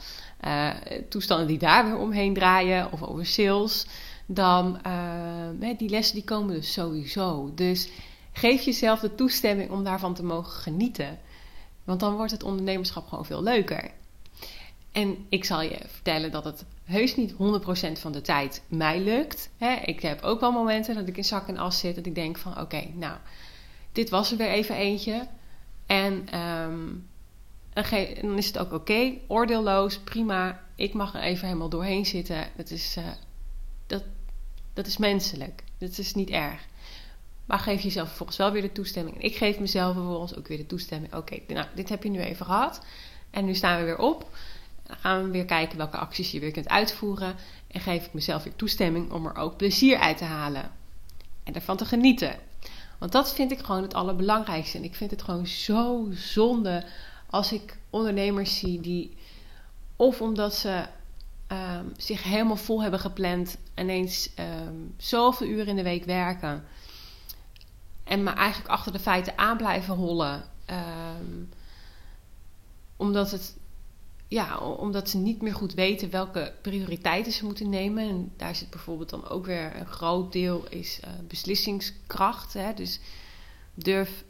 toestanden 1.09 1.47
die 1.47 1.59
daar 1.59 1.85
weer 1.85 1.99
omheen 1.99 2.35
draaien. 2.35 2.93
Of 2.93 3.03
over 3.03 3.27
sales 3.27 3.87
dan 4.27 4.81
uh, 4.87 5.69
die 5.79 5.89
lessen 5.89 6.15
die 6.15 6.25
komen 6.25 6.55
dus 6.55 6.73
sowieso. 6.73 7.53
Dus 7.55 7.89
geef 8.33 8.63
jezelf 8.63 9.01
de 9.01 9.15
toestemming 9.15 9.71
om 9.71 9.85
daarvan 9.85 10.15
te 10.15 10.25
mogen 10.25 10.53
genieten. 10.53 11.19
Want 11.85 12.01
dan 12.01 12.15
wordt 12.15 12.33
het 12.33 12.43
ondernemerschap 12.43 13.09
gewoon 13.09 13.25
veel 13.25 13.43
leuker. 13.43 13.91
En 14.93 15.27
ik 15.29 15.45
zal 15.45 15.63
je 15.63 15.79
vertellen 15.87 16.31
dat 16.31 16.45
het 16.45 16.65
heus 16.85 17.17
niet 17.17 17.33
100% 17.33 17.37
van 17.93 18.13
de 18.13 18.21
tijd 18.21 18.63
mij 18.69 19.01
lukt. 19.01 19.51
ik 19.85 20.01
heb 20.01 20.23
ook 20.23 20.41
wel 20.41 20.53
momenten 20.53 20.95
dat 20.95 21.09
ik 21.09 21.17
in 21.17 21.25
zak 21.25 21.49
en 21.49 21.57
as 21.57 21.79
zit. 21.79 21.95
Dat 21.95 22.07
ik 22.07 22.15
denk 22.15 22.39
van 22.39 22.61
oké, 22.61 22.85
nou, 22.93 23.17
dit 23.93 24.11
was 24.11 24.31
er 24.31 24.37
weer 24.37 24.51
even 24.51 24.75
eentje. 24.75 25.27
En 25.87 26.41
um, 26.41 27.09
dan 28.21 28.39
is 28.39 28.47
het 28.47 28.59
ook 28.59 28.73
oké, 28.73 29.13
oordeelloos, 29.27 29.99
prima. 29.99 30.63
Ik 30.75 30.95
mag 30.95 31.15
er 31.15 31.21
even 31.21 31.47
helemaal 31.47 31.69
doorheen 31.69 32.07
zitten. 32.07 32.49
Het 32.57 32.71
is, 32.71 32.97
uh, 32.99 33.05
dat, 33.87 34.03
dat 34.73 34.87
is 34.87 34.97
menselijk. 34.97 35.65
Dat 35.79 35.99
is 35.99 36.15
niet 36.15 36.31
erg. 36.31 36.67
Maar 37.45 37.59
geef 37.59 37.81
jezelf 37.81 38.07
vervolgens 38.07 38.39
wel 38.39 38.53
weer 38.53 38.63
de 38.63 38.73
toestemming. 38.73 39.17
En 39.17 39.23
ik 39.23 39.37
geef 39.37 39.59
mezelf 39.59 39.95
vervolgens 39.95 40.37
ook 40.37 40.49
weer 40.49 40.57
de 40.57 40.67
toestemming. 40.67 41.15
Oké, 41.15 41.39
nou, 41.47 41.67
dit 41.75 41.89
heb 41.89 42.03
je 42.03 42.11
nu 42.11 42.21
even 42.21 42.47
gehad. 42.47 42.81
En 43.31 43.45
nu 43.45 43.55
staan 43.55 43.79
we 43.79 43.85
weer 43.85 43.99
op. 43.99 44.31
Dan 44.83 44.97
gaan 44.97 45.25
we 45.25 45.31
weer 45.31 45.45
kijken 45.45 45.79
welke 45.79 45.97
acties 45.97 46.31
je 46.31 46.41
weer 46.41 46.51
kunt 46.51 46.69
uitvoeren. 46.69 47.35
En 47.67 47.81
geef 47.81 48.07
ik 48.07 48.13
mezelf 48.13 48.43
weer 48.43 48.57
toestemming 48.57 49.13
om 49.13 49.27
er 49.27 49.37
ook 49.37 49.57
plezier 49.57 49.99
uit 49.99 50.17
te 50.17 50.25
halen. 50.25 50.71
En 51.43 51.55
ervan 51.55 51.77
te 51.77 51.85
genieten. 51.85 52.37
Want 52.99 53.13
dat 53.13 53.35
vind 53.35 53.53
ik 53.53 53.59
gewoon 53.59 53.83
het 53.83 53.95
allerbelangrijkste. 53.95 54.79
En 54.79 54.85
ik 54.85 54.95
vind 54.95 55.11
het 55.11 55.23
gewoon 55.23 55.47
zo 55.47 56.09
zonde 56.11 56.85
als 57.31 57.53
ik 57.53 57.79
ondernemers 57.91 58.59
zie 58.59 58.81
die, 58.81 59.17
of 59.97 60.21
omdat 60.21 60.55
ze 60.55 60.87
um, 61.49 61.93
zich 61.97 62.23
helemaal 62.23 62.57
vol 62.57 62.83
hebben 62.83 63.01
gepland. 63.01 63.57
Ineens 63.77 64.31
um, 64.39 64.95
zoveel 64.97 65.47
uren 65.47 65.67
in 65.67 65.77
de 65.77 65.83
week 65.83 66.05
werken. 66.05 66.65
En 68.05 68.23
maar 68.23 68.37
eigenlijk 68.37 68.71
achter 68.71 68.93
de 68.93 68.99
feiten 68.99 69.39
aan 69.39 69.57
blijven 69.57 69.95
hollen. 69.95 70.45
Um, 70.71 71.49
omdat, 72.97 73.31
het, 73.31 73.57
ja, 74.29 74.59
omdat 74.59 75.11
ze 75.11 75.19
niet 75.19 75.43
meer 75.43 75.55
goed 75.55 75.75
weten 75.75 76.11
welke 76.11 76.53
prioriteiten 76.63 77.33
ze 77.33 77.45
moeten 77.45 77.69
nemen. 77.69 78.09
En 78.09 78.33
daar 78.37 78.55
zit 78.55 78.71
bijvoorbeeld 78.71 79.11
dan 79.11 79.29
ook 79.29 79.47
weer 79.47 79.77
een 79.77 79.87
groot 79.87 80.33
deel 80.33 80.67
is 80.69 81.01
uh, 81.05 81.11
beslissingskracht. 81.29 82.53
Hè? 82.53 82.75
Dus 82.75 83.01
durf 83.75 84.25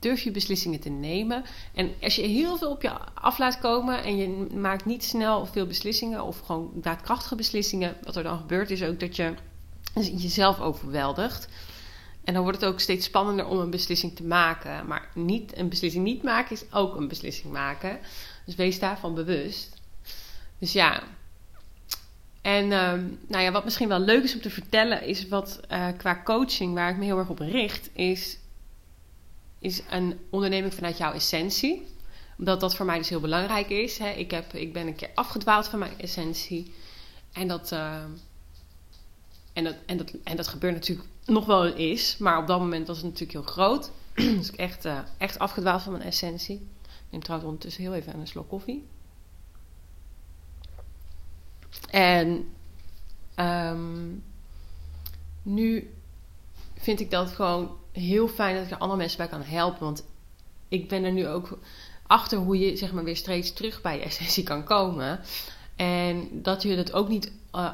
durf 0.00 0.22
je 0.22 0.30
beslissingen 0.30 0.80
te 0.80 0.88
nemen. 0.88 1.44
En 1.74 1.94
als 2.02 2.16
je 2.16 2.22
heel 2.22 2.56
veel 2.56 2.70
op 2.70 2.82
je 2.82 2.90
af 3.14 3.38
laat 3.38 3.58
komen 3.58 4.02
en 4.02 4.16
je 4.16 4.46
maakt 4.54 4.84
niet 4.84 5.04
snel 5.04 5.46
veel 5.46 5.66
beslissingen 5.66 6.24
of 6.24 6.40
gewoon 6.40 6.70
daadkrachtige 6.74 7.36
beslissingen, 7.36 7.96
wat 8.02 8.16
er 8.16 8.22
dan 8.22 8.38
gebeurt 8.38 8.70
is 8.70 8.82
ook 8.82 9.00
dat 9.00 9.16
je 9.16 9.34
jezelf 9.94 10.60
overweldigt. 10.60 11.48
En 12.24 12.34
dan 12.34 12.42
wordt 12.42 12.60
het 12.60 12.70
ook 12.70 12.80
steeds 12.80 13.06
spannender 13.06 13.46
om 13.46 13.58
een 13.58 13.70
beslissing 13.70 14.16
te 14.16 14.24
maken. 14.24 14.86
Maar 14.86 15.08
niet, 15.14 15.56
een 15.56 15.68
beslissing 15.68 16.04
niet 16.04 16.22
maken 16.22 16.56
is 16.56 16.72
ook 16.72 16.96
een 16.96 17.08
beslissing 17.08 17.52
maken. 17.52 17.98
Dus 18.46 18.54
wees 18.54 18.78
daarvan 18.78 19.14
bewust. 19.14 19.76
Dus 20.58 20.72
ja. 20.72 21.02
En 22.42 22.72
um, 22.72 23.18
nou 23.28 23.44
ja, 23.44 23.52
wat 23.52 23.64
misschien 23.64 23.88
wel 23.88 23.98
leuk 23.98 24.22
is 24.22 24.34
om 24.34 24.40
te 24.40 24.50
vertellen, 24.50 25.02
is 25.02 25.28
wat 25.28 25.60
uh, 25.70 25.86
qua 25.96 26.22
coaching, 26.24 26.74
waar 26.74 26.90
ik 26.90 26.96
me 26.96 27.04
heel 27.04 27.18
erg 27.18 27.28
op 27.28 27.38
richt, 27.38 27.90
is 27.92 28.38
is 29.60 29.82
een 29.90 30.18
onderneming 30.30 30.74
vanuit 30.74 30.98
jouw 30.98 31.12
essentie. 31.12 31.86
Omdat 32.38 32.60
dat 32.60 32.74
voor 32.74 32.86
mij 32.86 32.98
dus 32.98 33.08
heel 33.08 33.20
belangrijk 33.20 33.68
is. 33.68 33.98
Hè. 33.98 34.08
Ik, 34.08 34.30
heb, 34.30 34.52
ik 34.52 34.72
ben 34.72 34.86
een 34.86 34.94
keer 34.94 35.10
afgedwaald 35.14 35.68
van 35.68 35.78
mijn 35.78 35.98
essentie. 35.98 36.74
En 37.32 37.48
dat, 37.48 37.72
uh, 37.72 38.04
en, 39.52 39.64
dat, 39.64 40.14
en, 40.24 40.36
dat, 40.36 40.48
gebeurt 40.48 40.74
natuurlijk 40.74 41.08
nog 41.24 41.46
wel 41.46 41.66
eens. 41.66 42.16
Maar 42.16 42.38
op 42.38 42.46
dat 42.46 42.58
moment 42.58 42.86
was 42.86 42.96
het 42.96 43.06
natuurlijk 43.06 43.32
heel 43.32 43.42
groot. 43.42 43.90
dus 44.14 44.48
ik 44.50 44.56
echt, 44.56 44.84
uh, 44.84 44.98
echt 45.18 45.38
afgedwaald 45.38 45.82
van 45.82 45.92
mijn 45.92 46.04
essentie. 46.04 46.56
Ik 46.82 47.10
neem 47.10 47.22
trouwens 47.22 47.50
ondertussen 47.50 47.82
heel 47.82 47.94
even 47.94 48.20
een 48.20 48.26
slok 48.26 48.48
koffie. 48.48 48.86
En 51.90 52.48
um, 53.36 54.22
nu 55.42 55.94
vind 56.74 57.00
ik 57.00 57.10
dat 57.10 57.30
gewoon 57.30 57.76
heel 57.92 58.28
fijn 58.28 58.54
dat 58.54 58.64
ik 58.64 58.70
er 58.70 58.78
andere 58.78 58.98
mensen 58.98 59.18
bij 59.18 59.28
kan 59.28 59.42
helpen. 59.42 59.80
Want 59.80 60.04
ik 60.68 60.88
ben 60.88 61.04
er 61.04 61.12
nu 61.12 61.28
ook 61.28 61.58
achter 62.06 62.38
hoe 62.38 62.58
je 62.58 62.76
zeg 62.76 62.92
maar 62.92 63.04
weer 63.04 63.16
steeds 63.16 63.52
terug 63.52 63.80
bij 63.80 63.96
je 63.96 64.04
essentie 64.04 64.44
kan 64.44 64.64
komen. 64.64 65.20
En 65.76 66.28
dat 66.32 66.62
je 66.62 66.76
dat 66.76 66.92
ook 66.92 67.08
niet 67.08 67.32
uh, 67.54 67.72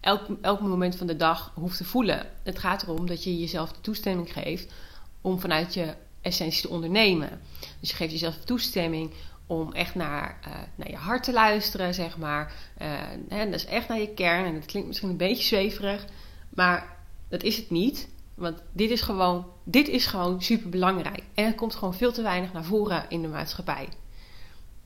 elk, 0.00 0.26
elk 0.40 0.60
moment 0.60 0.96
van 0.96 1.06
de 1.06 1.16
dag 1.16 1.52
hoeft 1.54 1.76
te 1.76 1.84
voelen. 1.84 2.26
Het 2.42 2.58
gaat 2.58 2.82
erom 2.82 3.06
dat 3.06 3.24
je 3.24 3.38
jezelf 3.38 3.72
de 3.72 3.80
toestemming 3.80 4.32
geeft 4.32 4.72
om 5.20 5.40
vanuit 5.40 5.74
je 5.74 5.94
essentie 6.20 6.62
te 6.62 6.68
ondernemen. 6.68 7.40
Dus 7.80 7.90
je 7.90 7.96
geeft 7.96 8.12
jezelf 8.12 8.36
toestemming 8.36 9.12
om 9.46 9.72
echt 9.72 9.94
naar, 9.94 10.38
uh, 10.48 10.54
naar 10.74 10.90
je 10.90 10.96
hart 10.96 11.22
te 11.22 11.32
luisteren, 11.32 11.94
zeg 11.94 12.18
maar. 12.18 12.52
Uh, 12.82 12.88
hè, 13.28 13.44
dat 13.44 13.54
is 13.54 13.66
echt 13.66 13.88
naar 13.88 14.00
je 14.00 14.14
kern. 14.14 14.44
En 14.44 14.54
dat 14.54 14.66
klinkt 14.66 14.88
misschien 14.88 15.08
een 15.08 15.16
beetje 15.16 15.44
zweverig, 15.44 16.04
maar 16.48 16.96
dat 17.28 17.42
is 17.42 17.56
het 17.56 17.70
niet. 17.70 18.08
Want 18.42 18.62
dit 18.72 18.90
is 18.90 19.00
gewoon, 19.00 19.46
dit 19.64 19.88
is 19.88 20.06
gewoon 20.06 20.42
super 20.42 20.68
belangrijk. 20.68 21.22
En 21.34 21.46
het 21.46 21.54
komt 21.54 21.74
gewoon 21.74 21.94
veel 21.94 22.12
te 22.12 22.22
weinig 22.22 22.52
naar 22.52 22.64
voren 22.64 23.04
in 23.08 23.22
de 23.22 23.28
maatschappij. 23.28 23.88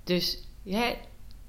Dus 0.04 0.38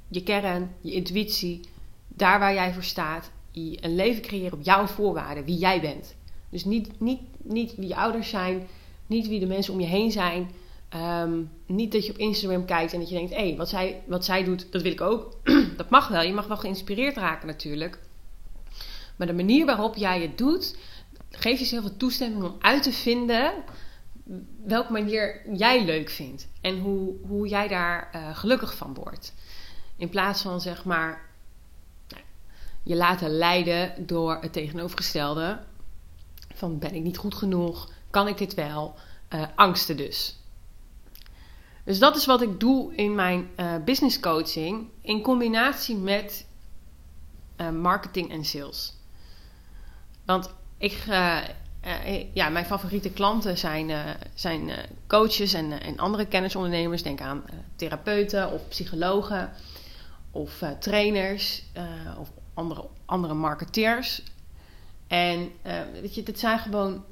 je 0.07 0.23
kern, 0.23 0.75
je 0.81 0.91
intuïtie, 0.91 1.61
daar 2.07 2.39
waar 2.39 2.53
jij 2.53 2.73
voor 2.73 2.83
staat, 2.83 3.31
een 3.53 3.95
leven 3.95 4.21
creëren 4.21 4.57
op 4.57 4.63
jouw 4.63 4.87
voorwaarden, 4.87 5.45
wie 5.45 5.57
jij 5.57 5.81
bent. 5.81 6.15
Dus 6.49 6.65
niet, 6.65 6.99
niet, 6.99 7.21
niet 7.43 7.75
wie 7.75 7.87
je 7.87 7.95
ouders 7.95 8.29
zijn, 8.29 8.67
niet 9.07 9.27
wie 9.27 9.39
de 9.39 9.45
mensen 9.45 9.73
om 9.73 9.79
je 9.79 9.85
heen 9.85 10.11
zijn. 10.11 10.51
Ehm, 10.89 11.41
niet 11.65 11.91
dat 11.91 12.05
je 12.05 12.11
op 12.11 12.17
Instagram 12.17 12.65
kijkt 12.65 12.93
en 12.93 12.99
dat 12.99 13.09
je 13.09 13.15
denkt: 13.15 13.33
hé, 13.33 13.47
hey, 13.47 13.57
wat, 13.57 13.69
zij, 13.69 14.01
wat 14.05 14.25
zij 14.25 14.43
doet, 14.43 14.71
dat 14.71 14.81
wil 14.81 14.91
ik 14.91 15.01
ook. 15.01 15.37
dat 15.77 15.89
mag 15.89 16.07
wel. 16.07 16.21
Je 16.21 16.33
mag 16.33 16.47
wel 16.47 16.57
geïnspireerd 16.57 17.17
raken, 17.17 17.47
natuurlijk. 17.47 17.99
Maar 19.15 19.27
de 19.27 19.33
manier 19.33 19.65
waarop 19.65 19.95
jij 19.95 20.21
het 20.21 20.37
doet, 20.37 20.77
geeft 21.31 21.59
jezelf 21.59 21.83
de 21.83 21.97
toestemming 21.97 22.43
om 22.43 22.55
uit 22.59 22.83
te 22.83 22.91
vinden 22.91 23.53
welke 24.65 24.91
manier 24.91 25.55
jij 25.57 25.85
leuk 25.85 26.09
vindt 26.09 26.47
en 26.61 26.79
hoe, 26.79 27.15
hoe 27.27 27.47
jij 27.47 27.67
daar 27.67 28.11
uh, 28.15 28.37
gelukkig 28.37 28.75
van 28.75 28.93
wordt. 28.93 29.33
In 29.97 30.09
plaats 30.09 30.41
van 30.41 30.61
zeg 30.61 30.85
maar 30.85 31.29
nou, 32.07 32.21
je 32.83 32.95
laten 32.95 33.29
leiden 33.29 34.07
door 34.07 34.37
het 34.41 34.53
tegenovergestelde 34.53 35.59
van 36.53 36.79
ben 36.79 36.95
ik 36.95 37.03
niet 37.03 37.17
goed 37.17 37.35
genoeg, 37.35 37.89
kan 38.09 38.27
ik 38.27 38.37
dit 38.37 38.53
wel, 38.53 38.95
uh, 39.29 39.43
angsten 39.55 39.97
dus. 39.97 40.39
Dus 41.83 41.99
dat 41.99 42.15
is 42.15 42.25
wat 42.25 42.41
ik 42.41 42.59
doe 42.59 42.95
in 42.95 43.15
mijn 43.15 43.49
uh, 43.59 43.75
business 43.85 44.19
coaching 44.19 44.89
in 45.01 45.21
combinatie 45.21 45.95
met 45.95 46.45
marketing 47.73 48.31
en 48.31 48.45
sales. 48.45 48.93
Want 50.25 50.53
ik, 50.77 51.05
uh, 51.09 51.39
ja, 52.33 52.49
mijn 52.49 52.65
favoriete 52.65 53.09
klanten 53.09 53.57
zijn, 53.57 53.91
zijn 54.33 54.71
coaches 55.07 55.53
en, 55.53 55.81
en 55.81 55.97
andere 55.97 56.25
kennisondernemers. 56.25 57.03
Denk 57.03 57.21
aan 57.21 57.43
therapeuten 57.75 58.51
of 58.51 58.67
psychologen 58.67 59.51
of 60.31 60.63
trainers 60.79 61.63
of 62.17 62.31
andere, 62.53 62.85
andere 63.05 63.33
marketeers. 63.33 64.23
En 65.07 65.51
weet 66.01 66.15
je, 66.15 66.23
zijn 66.33 66.59
gewoon 66.59 67.03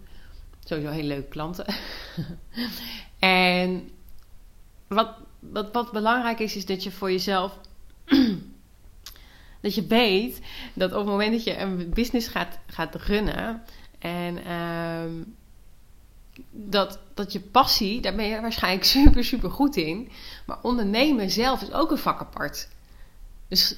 sowieso 0.65 0.91
hele 0.91 1.07
leuke 1.07 1.27
klanten. 1.27 1.65
en 3.19 3.89
wat, 4.87 5.09
wat, 5.39 5.73
wat 5.73 5.91
belangrijk 5.91 6.39
is, 6.39 6.55
is 6.55 6.65
dat 6.65 6.83
je 6.83 6.91
voor 6.91 7.11
jezelf. 7.11 7.59
dat 9.65 9.75
je 9.75 9.85
weet 9.85 10.39
dat 10.73 10.91
op 10.91 10.97
het 10.97 11.07
moment 11.07 11.31
dat 11.31 11.43
je 11.43 11.57
een 11.57 11.89
business 11.89 12.27
gaat, 12.27 12.59
gaat 12.67 12.95
runnen. 12.95 13.63
En 13.99 14.45
ehm, 14.45 15.11
dat, 16.51 16.99
dat 17.13 17.31
je 17.31 17.39
passie, 17.39 18.01
daar 18.01 18.15
ben 18.15 18.25
je 18.25 18.41
waarschijnlijk 18.41 18.85
super, 18.95 19.23
super 19.23 19.51
goed 19.51 19.75
in. 19.75 20.09
Maar 20.45 20.57
ondernemen 20.61 21.31
zelf 21.31 21.61
is 21.61 21.71
ook 21.71 21.91
een 21.91 21.97
vak 21.97 22.19
apart. 22.19 22.67
Dus 23.47 23.75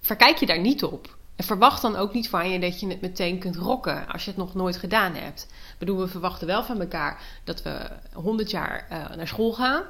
verkijk 0.00 0.36
je 0.36 0.46
daar 0.46 0.60
niet 0.60 0.84
op. 0.84 1.18
En 1.36 1.44
verwacht 1.44 1.82
dan 1.82 1.96
ook 1.96 2.12
niet 2.12 2.28
van 2.28 2.50
je 2.50 2.58
dat 2.58 2.80
je 2.80 2.86
het 2.86 3.00
meteen 3.00 3.38
kunt 3.38 3.56
rocken 3.56 4.08
als 4.08 4.24
je 4.24 4.30
het 4.30 4.38
nog 4.38 4.54
nooit 4.54 4.76
gedaan 4.76 5.14
hebt. 5.14 5.42
Ik 5.50 5.78
bedoel, 5.78 5.98
we 5.98 6.08
verwachten 6.08 6.46
wel 6.46 6.64
van 6.64 6.80
elkaar 6.80 7.22
dat 7.44 7.62
we 7.62 7.90
100 8.12 8.50
jaar 8.50 8.86
uh, 8.92 9.16
naar 9.16 9.28
school 9.28 9.52
gaan. 9.52 9.82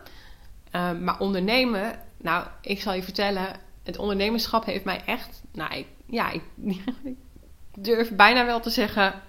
Uh, 0.72 0.92
maar 0.92 1.20
ondernemen, 1.20 1.98
nou, 2.16 2.46
ik 2.60 2.80
zal 2.80 2.94
je 2.94 3.02
vertellen, 3.02 3.68
het 3.90 4.00
ondernemerschap 4.00 4.64
heeft 4.64 4.84
mij 4.84 5.02
echt, 5.04 5.42
nou, 5.52 5.74
ik, 5.74 5.86
ja, 6.06 6.30
ik, 6.30 6.42
durf 7.74 8.10
bijna 8.10 8.46
wel 8.46 8.60
te 8.60 8.70
zeggen 8.70 9.22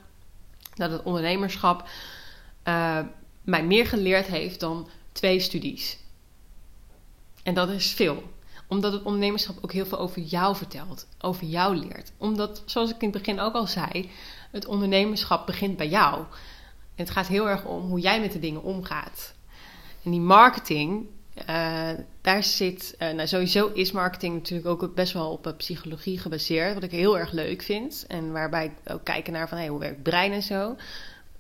dat 0.74 0.92
het 0.92 1.04
ondernemerschap 1.04 1.90
uh, 2.68 3.00
mij 3.42 3.64
meer 3.64 3.88
geleerd 3.88 4.28
heeft 4.28 4.60
dan 4.60 4.90
twee 5.12 5.40
studies. 5.40 6.00
En 7.44 7.54
dat 7.54 7.70
is 7.70 7.94
veel 7.94 8.24
omdat 8.72 8.94
het 8.94 9.04
ondernemerschap 9.04 9.58
ook 9.62 9.72
heel 9.72 9.86
veel 9.86 10.00
over 10.00 10.22
jou 10.22 10.56
vertelt, 10.56 11.08
over 11.22 11.46
jou 11.46 11.76
leert. 11.76 12.12
Omdat, 12.18 12.64
zoals 12.66 12.90
ik 12.90 13.02
in 13.02 13.10
het 13.10 13.18
begin 13.18 13.40
ook 13.40 13.54
al 13.54 13.68
zei, 13.68 14.10
het 14.52 14.66
ondernemerschap 14.66 15.46
begint 15.46 15.78
bij 15.78 15.90
jou. 15.90 16.18
En 16.96 17.04
het 17.04 17.10
gaat 17.10 17.28
heel 17.28 17.50
erg 17.50 17.66
om 17.66 17.82
hoe 17.82 18.00
jij 18.00 18.20
met 18.20 18.32
de 18.32 18.40
dingen 18.40 18.64
omgaat. 18.64 19.34
En 20.04 20.12
die 20.12 20.20
marketing, 20.20 21.08
uh, 21.36 21.90
daar 22.22 22.44
zit, 22.44 22.96
uh, 23.00 23.12
nou 23.12 23.28
sowieso 23.28 23.68
is 23.68 23.92
marketing 23.92 24.34
natuurlijk 24.34 24.68
ook 24.68 24.96
best 24.96 25.14
wel 25.14 25.32
op 25.32 25.54
psychologie 25.58 26.20
gebaseerd, 26.20 26.74
wat 26.74 26.84
ik 26.84 26.92
heel 26.92 27.20
erg 27.20 27.32
leuk 27.32 27.62
vind. 27.62 28.06
En 28.08 28.32
waarbij 28.32 28.66
ik 28.66 28.92
ook 28.94 29.04
kijken 29.04 29.34
naar 29.34 29.50
van 29.50 29.58
hey, 29.58 29.68
hoe 29.68 29.80
werkt 29.80 30.04
brein 30.04 30.32
en 30.32 30.44
zo. 30.44 30.76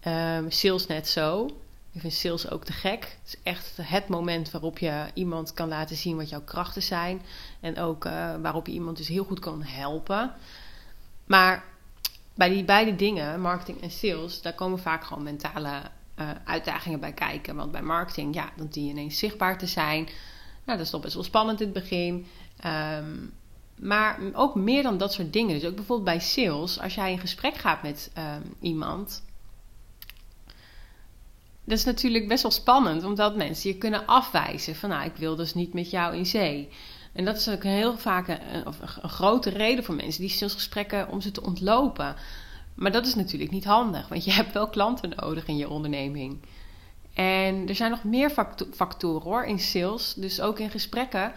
Um, 0.07 0.51
sales 0.51 0.87
net 0.87 1.07
zo. 1.07 1.45
Ik 1.91 2.01
vind 2.01 2.13
sales 2.13 2.49
ook 2.49 2.65
te 2.65 2.73
gek. 2.73 3.17
Het 3.23 3.33
is 3.33 3.37
echt 3.43 3.77
het 3.81 4.07
moment 4.07 4.51
waarop 4.51 4.77
je 4.77 5.05
iemand 5.13 5.53
kan 5.53 5.67
laten 5.67 5.95
zien 5.95 6.15
wat 6.15 6.29
jouw 6.29 6.41
krachten 6.41 6.81
zijn. 6.81 7.21
En 7.59 7.79
ook 7.79 8.03
waarop 8.41 8.67
je 8.67 8.73
iemand 8.73 8.97
dus 8.97 9.07
heel 9.07 9.23
goed 9.23 9.39
kan 9.39 9.63
helpen. 9.63 10.31
Maar 11.25 11.63
bij 12.35 12.49
die 12.49 12.63
beide 12.63 12.95
dingen, 12.95 13.41
marketing 13.41 13.81
en 13.81 13.91
sales, 13.91 14.41
daar 14.41 14.53
komen 14.53 14.79
vaak 14.79 15.03
gewoon 15.03 15.23
mentale 15.23 15.81
uh, 16.21 16.29
uitdagingen 16.45 16.99
bij 16.99 17.13
kijken. 17.13 17.55
Want 17.55 17.71
bij 17.71 17.81
marketing, 17.81 18.35
ja, 18.35 18.49
dan 18.55 18.67
die 18.67 18.89
ineens 18.89 19.17
zichtbaar 19.17 19.57
te 19.57 19.67
zijn. 19.67 20.03
Nou, 20.65 20.77
dat 20.77 20.79
is 20.79 20.89
toch 20.89 21.01
best 21.01 21.13
wel 21.13 21.23
spannend 21.23 21.61
in 21.61 21.65
het 21.65 21.81
begin. 21.81 22.25
Um, 22.99 23.33
maar 23.75 24.19
ook 24.33 24.55
meer 24.55 24.83
dan 24.83 24.97
dat 24.97 25.13
soort 25.13 25.33
dingen. 25.33 25.59
Dus 25.59 25.69
ook 25.69 25.75
bijvoorbeeld 25.75 26.17
bij 26.17 26.19
sales, 26.19 26.79
als 26.79 26.95
jij 26.95 27.11
in 27.11 27.19
gesprek 27.19 27.55
gaat 27.55 27.83
met 27.83 28.11
um, 28.17 28.53
iemand 28.59 29.23
dat 31.63 31.77
is 31.77 31.85
natuurlijk 31.85 32.27
best 32.27 32.41
wel 32.41 32.51
spannend, 32.51 33.03
omdat 33.03 33.35
mensen 33.35 33.69
je 33.69 33.77
kunnen 33.77 34.05
afwijzen 34.05 34.75
van 34.75 34.89
nou, 34.89 35.05
ik 35.05 35.15
wil 35.15 35.35
dus 35.35 35.53
niet 35.53 35.73
met 35.73 35.89
jou 35.89 36.15
in 36.15 36.25
zee. 36.25 36.69
En 37.13 37.25
dat 37.25 37.37
is 37.37 37.49
ook 37.49 37.63
heel 37.63 37.97
vaak 37.97 38.27
een, 38.27 38.65
een 39.01 39.09
grote 39.09 39.49
reden 39.49 39.83
voor 39.83 39.95
mensen 39.95 40.21
die 40.21 40.29
salesgesprekken 40.29 41.09
om 41.09 41.21
ze 41.21 41.31
te 41.31 41.43
ontlopen. 41.43 42.15
Maar 42.75 42.91
dat 42.91 43.05
is 43.05 43.15
natuurlijk 43.15 43.51
niet 43.51 43.65
handig, 43.65 44.07
want 44.07 44.25
je 44.25 44.31
hebt 44.41 44.53
wel 44.53 44.69
klanten 44.69 45.13
nodig 45.15 45.47
in 45.47 45.57
je 45.57 45.69
onderneming. 45.69 46.39
En 47.13 47.67
er 47.67 47.75
zijn 47.75 47.91
nog 47.91 48.03
meer 48.03 48.31
factoren 48.71 49.21
hoor 49.21 49.43
in 49.43 49.59
sales, 49.59 50.13
dus 50.13 50.41
ook 50.41 50.59
in 50.59 50.69
gesprekken, 50.69 51.33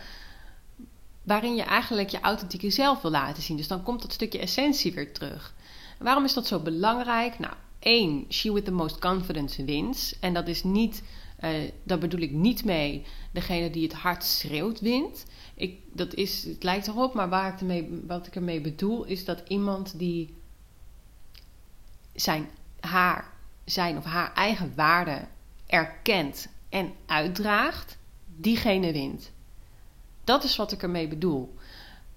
waarin 1.22 1.54
je 1.54 1.62
eigenlijk 1.62 2.08
je 2.08 2.20
authentieke 2.20 2.70
zelf 2.70 3.02
wil 3.02 3.10
laten 3.10 3.42
zien. 3.42 3.56
Dus 3.56 3.68
dan 3.68 3.82
komt 3.82 4.02
dat 4.02 4.12
stukje 4.12 4.38
essentie 4.38 4.92
weer 4.92 5.12
terug. 5.12 5.54
waarom 5.98 6.24
is 6.24 6.34
dat 6.34 6.46
zo 6.46 6.58
belangrijk? 6.60 7.38
Nou, 7.38 7.54
één, 7.78 8.24
she 8.28 8.52
with 8.52 8.64
the 8.64 8.70
most 8.70 8.98
confidence 8.98 9.64
wins. 9.64 10.18
En 10.20 10.34
dat 10.34 10.48
is 10.48 10.62
niet, 10.62 11.02
uh, 11.44 11.50
daar 11.82 11.98
bedoel 11.98 12.20
ik 12.20 12.30
niet 12.30 12.64
mee 12.64 13.04
degene 13.32 13.70
die 13.70 13.82
het 13.82 13.92
hard 13.92 14.24
schreeuwt 14.24 14.80
wint. 14.80 15.24
Ik, 15.54 15.78
dat 15.92 16.14
is, 16.14 16.44
het 16.44 16.62
lijkt 16.62 16.86
erop, 16.86 17.14
maar 17.14 17.28
waar 17.28 17.52
ik 17.52 17.60
ermee, 17.60 18.02
wat 18.06 18.26
ik 18.26 18.34
ermee 18.34 18.60
bedoel 18.60 19.04
is 19.04 19.24
dat 19.24 19.42
iemand 19.48 19.98
die 19.98 20.34
zijn, 22.14 22.48
haar, 22.80 23.32
zijn 23.64 23.96
of 23.96 24.04
haar 24.04 24.32
eigen 24.34 24.72
waarde 24.74 25.26
erkent 25.66 26.48
en 26.68 26.92
uitdraagt, 27.06 27.98
diegene 28.36 28.92
wint. 28.92 29.32
Dat 30.24 30.44
is 30.44 30.56
wat 30.56 30.72
ik 30.72 30.82
ermee 30.82 31.08
bedoel. 31.08 31.54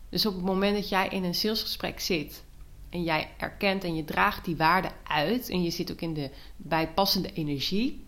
Dus 0.10 0.26
op 0.26 0.34
het 0.34 0.44
moment 0.44 0.76
dat 0.76 0.90
jij 0.90 1.08
in 1.08 1.24
een 1.24 1.36
salesgesprek 1.36 2.00
zit 2.00 2.44
en 2.90 3.04
jij 3.04 3.30
erkent 3.38 3.84
en 3.84 3.96
je 3.96 4.06
draagt 4.06 4.46
die 4.46 4.56
waarde 4.56 4.90
uit 5.04 5.50
en 5.50 5.64
je 5.64 5.70
zit 5.70 5.92
ook 5.92 6.02
in 6.02 6.14
de 6.14 6.30
bijpassende 6.58 7.34
energie, 7.34 8.06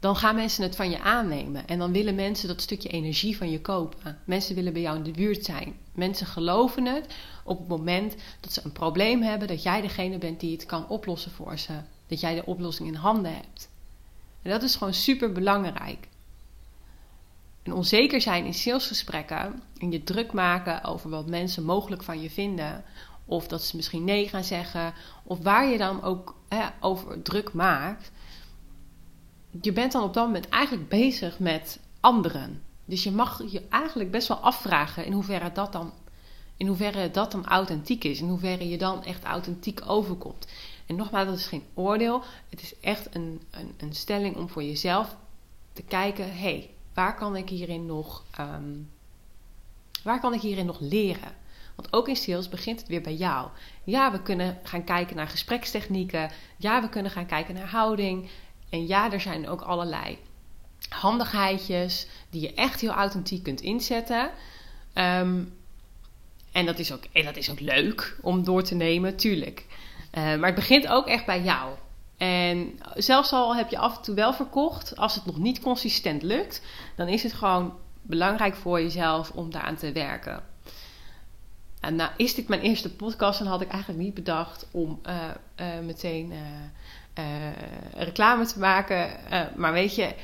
dan 0.00 0.16
gaan 0.16 0.34
mensen 0.34 0.62
het 0.62 0.76
van 0.76 0.90
je 0.90 1.00
aannemen. 1.00 1.66
En 1.66 1.78
dan 1.78 1.92
willen 1.92 2.14
mensen 2.14 2.48
dat 2.48 2.60
stukje 2.60 2.88
energie 2.88 3.36
van 3.36 3.50
je 3.50 3.60
kopen. 3.60 4.18
Mensen 4.24 4.54
willen 4.54 4.72
bij 4.72 4.82
jou 4.82 4.96
in 4.96 5.02
de 5.02 5.10
buurt 5.10 5.44
zijn. 5.44 5.76
Mensen 5.92 6.26
geloven 6.26 6.86
het 6.86 7.14
op 7.44 7.58
het 7.58 7.68
moment 7.68 8.14
dat 8.40 8.52
ze 8.52 8.60
een 8.64 8.72
probleem 8.72 9.22
hebben, 9.22 9.48
dat 9.48 9.62
jij 9.62 9.80
degene 9.80 10.18
bent 10.18 10.40
die 10.40 10.52
het 10.52 10.66
kan 10.66 10.88
oplossen 10.88 11.30
voor 11.30 11.58
ze. 11.58 11.72
Dat 12.06 12.20
jij 12.20 12.34
de 12.34 12.46
oplossing 12.46 12.88
in 12.88 12.94
handen 12.94 13.34
hebt. 13.34 13.68
En 14.42 14.50
dat 14.50 14.62
is 14.62 14.76
gewoon 14.76 14.94
super 14.94 15.32
belangrijk. 15.32 16.08
En 17.62 17.72
onzeker 17.72 18.20
zijn 18.20 18.44
in 18.44 18.54
salesgesprekken 18.54 19.62
en 19.78 19.90
je 19.90 20.02
druk 20.02 20.32
maken 20.32 20.84
over 20.84 21.10
wat 21.10 21.26
mensen 21.26 21.64
mogelijk 21.64 22.02
van 22.02 22.22
je 22.22 22.30
vinden, 22.30 22.84
of 23.24 23.48
dat 23.48 23.62
ze 23.62 23.76
misschien 23.76 24.04
nee 24.04 24.28
gaan 24.28 24.44
zeggen, 24.44 24.94
of 25.22 25.38
waar 25.38 25.66
je 25.66 25.78
dan 25.78 26.02
ook 26.02 26.34
hè, 26.48 26.66
over 26.80 27.22
druk 27.22 27.52
maakt, 27.52 28.10
je 29.60 29.72
bent 29.72 29.92
dan 29.92 30.02
op 30.02 30.14
dat 30.14 30.26
moment 30.26 30.48
eigenlijk 30.48 30.88
bezig 30.88 31.38
met 31.38 31.80
anderen. 32.00 32.62
Dus 32.84 33.02
je 33.02 33.10
mag 33.10 33.42
je 33.50 33.62
eigenlijk 33.68 34.10
best 34.10 34.28
wel 34.28 34.36
afvragen 34.36 35.04
in 35.04 35.12
hoeverre 35.12 35.52
dat 35.52 35.72
dan, 35.72 35.92
in 36.56 36.66
hoeverre 36.66 37.10
dat 37.10 37.32
dan 37.32 37.46
authentiek 37.46 38.04
is, 38.04 38.20
in 38.20 38.28
hoeverre 38.28 38.68
je 38.68 38.78
dan 38.78 39.04
echt 39.04 39.24
authentiek 39.24 39.80
overkomt. 39.86 40.46
En 40.86 40.96
nogmaals, 40.96 41.28
dat 41.28 41.36
is 41.36 41.46
geen 41.46 41.64
oordeel, 41.74 42.22
het 42.48 42.62
is 42.62 42.74
echt 42.80 43.14
een, 43.14 43.42
een, 43.50 43.74
een 43.76 43.94
stelling 43.94 44.36
om 44.36 44.48
voor 44.48 44.62
jezelf 44.62 45.16
te 45.72 45.82
kijken: 45.82 46.24
hé, 46.24 46.38
hey, 46.38 46.70
waar 46.94 47.16
kan 47.16 47.36
ik 47.36 47.48
hierin 47.48 47.86
nog, 47.86 48.24
ehm, 48.30 48.74
waar 50.02 50.20
kan 50.20 50.34
ik 50.34 50.40
hierin 50.40 50.66
nog 50.66 50.80
leren? 50.80 51.38
Want 51.74 51.92
ook 51.92 52.08
in 52.08 52.16
sales 52.16 52.48
begint 52.48 52.80
het 52.80 52.88
weer 52.88 53.00
bij 53.00 53.14
jou. 53.14 53.48
Ja, 53.84 54.12
we 54.12 54.22
kunnen 54.22 54.58
gaan 54.62 54.84
kijken 54.84 55.16
naar 55.16 55.28
gesprekstechnieken. 55.28 56.30
Ja, 56.56 56.80
we 56.80 56.88
kunnen 56.88 57.10
gaan 57.10 57.26
kijken 57.26 57.54
naar 57.54 57.68
houding. 57.68 58.30
En 58.70 58.86
ja, 58.86 59.12
er 59.12 59.20
zijn 59.20 59.48
ook 59.48 59.60
allerlei 59.60 60.18
handigheidjes 60.88 62.06
die 62.30 62.40
je 62.40 62.54
echt 62.54 62.80
heel 62.80 62.90
authentiek 62.90 63.42
kunt 63.42 63.60
inzetten. 63.60 64.30
Ehm, 64.92 65.42
en, 66.52 66.66
dat 66.66 66.78
is 66.78 66.92
ook, 66.92 67.04
en 67.12 67.24
dat 67.24 67.36
is 67.36 67.50
ook 67.50 67.60
leuk 67.60 68.16
om 68.20 68.44
door 68.44 68.62
te 68.62 68.74
nemen, 68.74 69.16
tuurlijk. 69.16 69.66
Uh, 70.14 70.22
maar 70.22 70.46
het 70.46 70.54
begint 70.54 70.88
ook 70.88 71.06
echt 71.06 71.26
bij 71.26 71.42
jou. 71.42 71.74
En 72.16 72.78
zelfs 72.94 73.32
al 73.32 73.56
heb 73.56 73.70
je 73.70 73.78
af 73.78 73.96
en 73.96 74.02
toe 74.02 74.14
wel 74.14 74.32
verkocht, 74.32 74.96
als 74.96 75.14
het 75.14 75.26
nog 75.26 75.38
niet 75.38 75.60
consistent 75.60 76.22
lukt, 76.22 76.62
dan 76.96 77.08
is 77.08 77.22
het 77.22 77.32
gewoon 77.32 77.74
belangrijk 78.02 78.54
voor 78.54 78.80
jezelf 78.80 79.30
om 79.30 79.50
daaraan 79.50 79.76
te 79.76 79.92
werken. 79.92 80.42
En 81.80 81.96
nou 81.96 82.10
is 82.16 82.34
dit 82.34 82.48
mijn 82.48 82.60
eerste 82.60 82.94
podcast 82.94 83.40
en 83.40 83.46
had 83.46 83.60
ik 83.60 83.68
eigenlijk 83.68 84.02
niet 84.02 84.14
bedacht 84.14 84.66
om 84.70 85.00
uh, 85.06 85.14
uh, 85.60 85.66
meteen 85.84 86.32
reclame 87.94 88.46
te 88.46 88.58
maken. 88.58 89.10
maar 89.56 89.72
weet 89.72 89.94
je, 89.94 90.14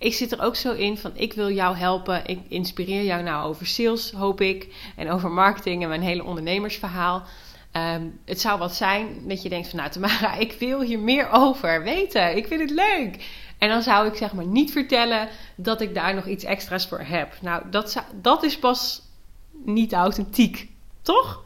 ik 0.00 0.14
zit 0.14 0.32
er 0.32 0.40
ook 0.40 0.56
zo 0.56 0.72
in 0.72 0.98
van 0.98 1.10
ik 1.14 1.32
wil 1.32 1.50
jou 1.50 1.76
helpen. 1.76 2.26
Ik 2.26 2.40
inspireer 2.48 3.04
jou 3.04 3.22
nou 3.22 3.48
over 3.48 3.66
sales, 3.66 4.10
hoop 4.10 4.40
ik. 4.40 4.74
En 4.96 5.10
over 5.10 5.30
marketing 5.30 5.82
en 5.82 5.88
mijn 5.88 6.02
hele 6.02 6.24
ondernemersverhaal. 6.24 7.22
Um, 7.72 8.20
het 8.24 8.40
zou 8.40 8.58
wat 8.58 8.74
zijn 8.74 9.28
dat 9.28 9.42
je 9.42 9.48
denkt 9.48 9.68
van 9.68 9.78
nou 9.78 9.90
Tamara, 9.90 10.34
ik 10.46 10.52
wil 10.52 10.80
hier 10.80 10.98
meer 10.98 11.30
over 11.30 11.82
weten. 11.82 12.36
Ik 12.36 12.46
vind 12.46 12.60
het 12.60 12.70
leuk. 12.70 13.24
En 13.58 13.68
dan 13.68 13.82
zou 13.82 14.06
ik 14.06 14.14
zeg 14.14 14.32
maar 14.32 14.46
niet 14.46 14.72
vertellen 14.72 15.28
dat 15.56 15.80
ik 15.80 15.94
daar 15.94 16.14
nog 16.14 16.26
iets 16.26 16.44
extra's 16.44 16.86
voor 16.86 17.00
heb. 17.00 17.34
Nou, 17.40 17.62
dat, 17.70 18.04
dat 18.14 18.42
is 18.42 18.58
pas 18.58 19.02
niet 19.64 19.92
authentiek, 19.92 20.68
toch? 21.02 21.44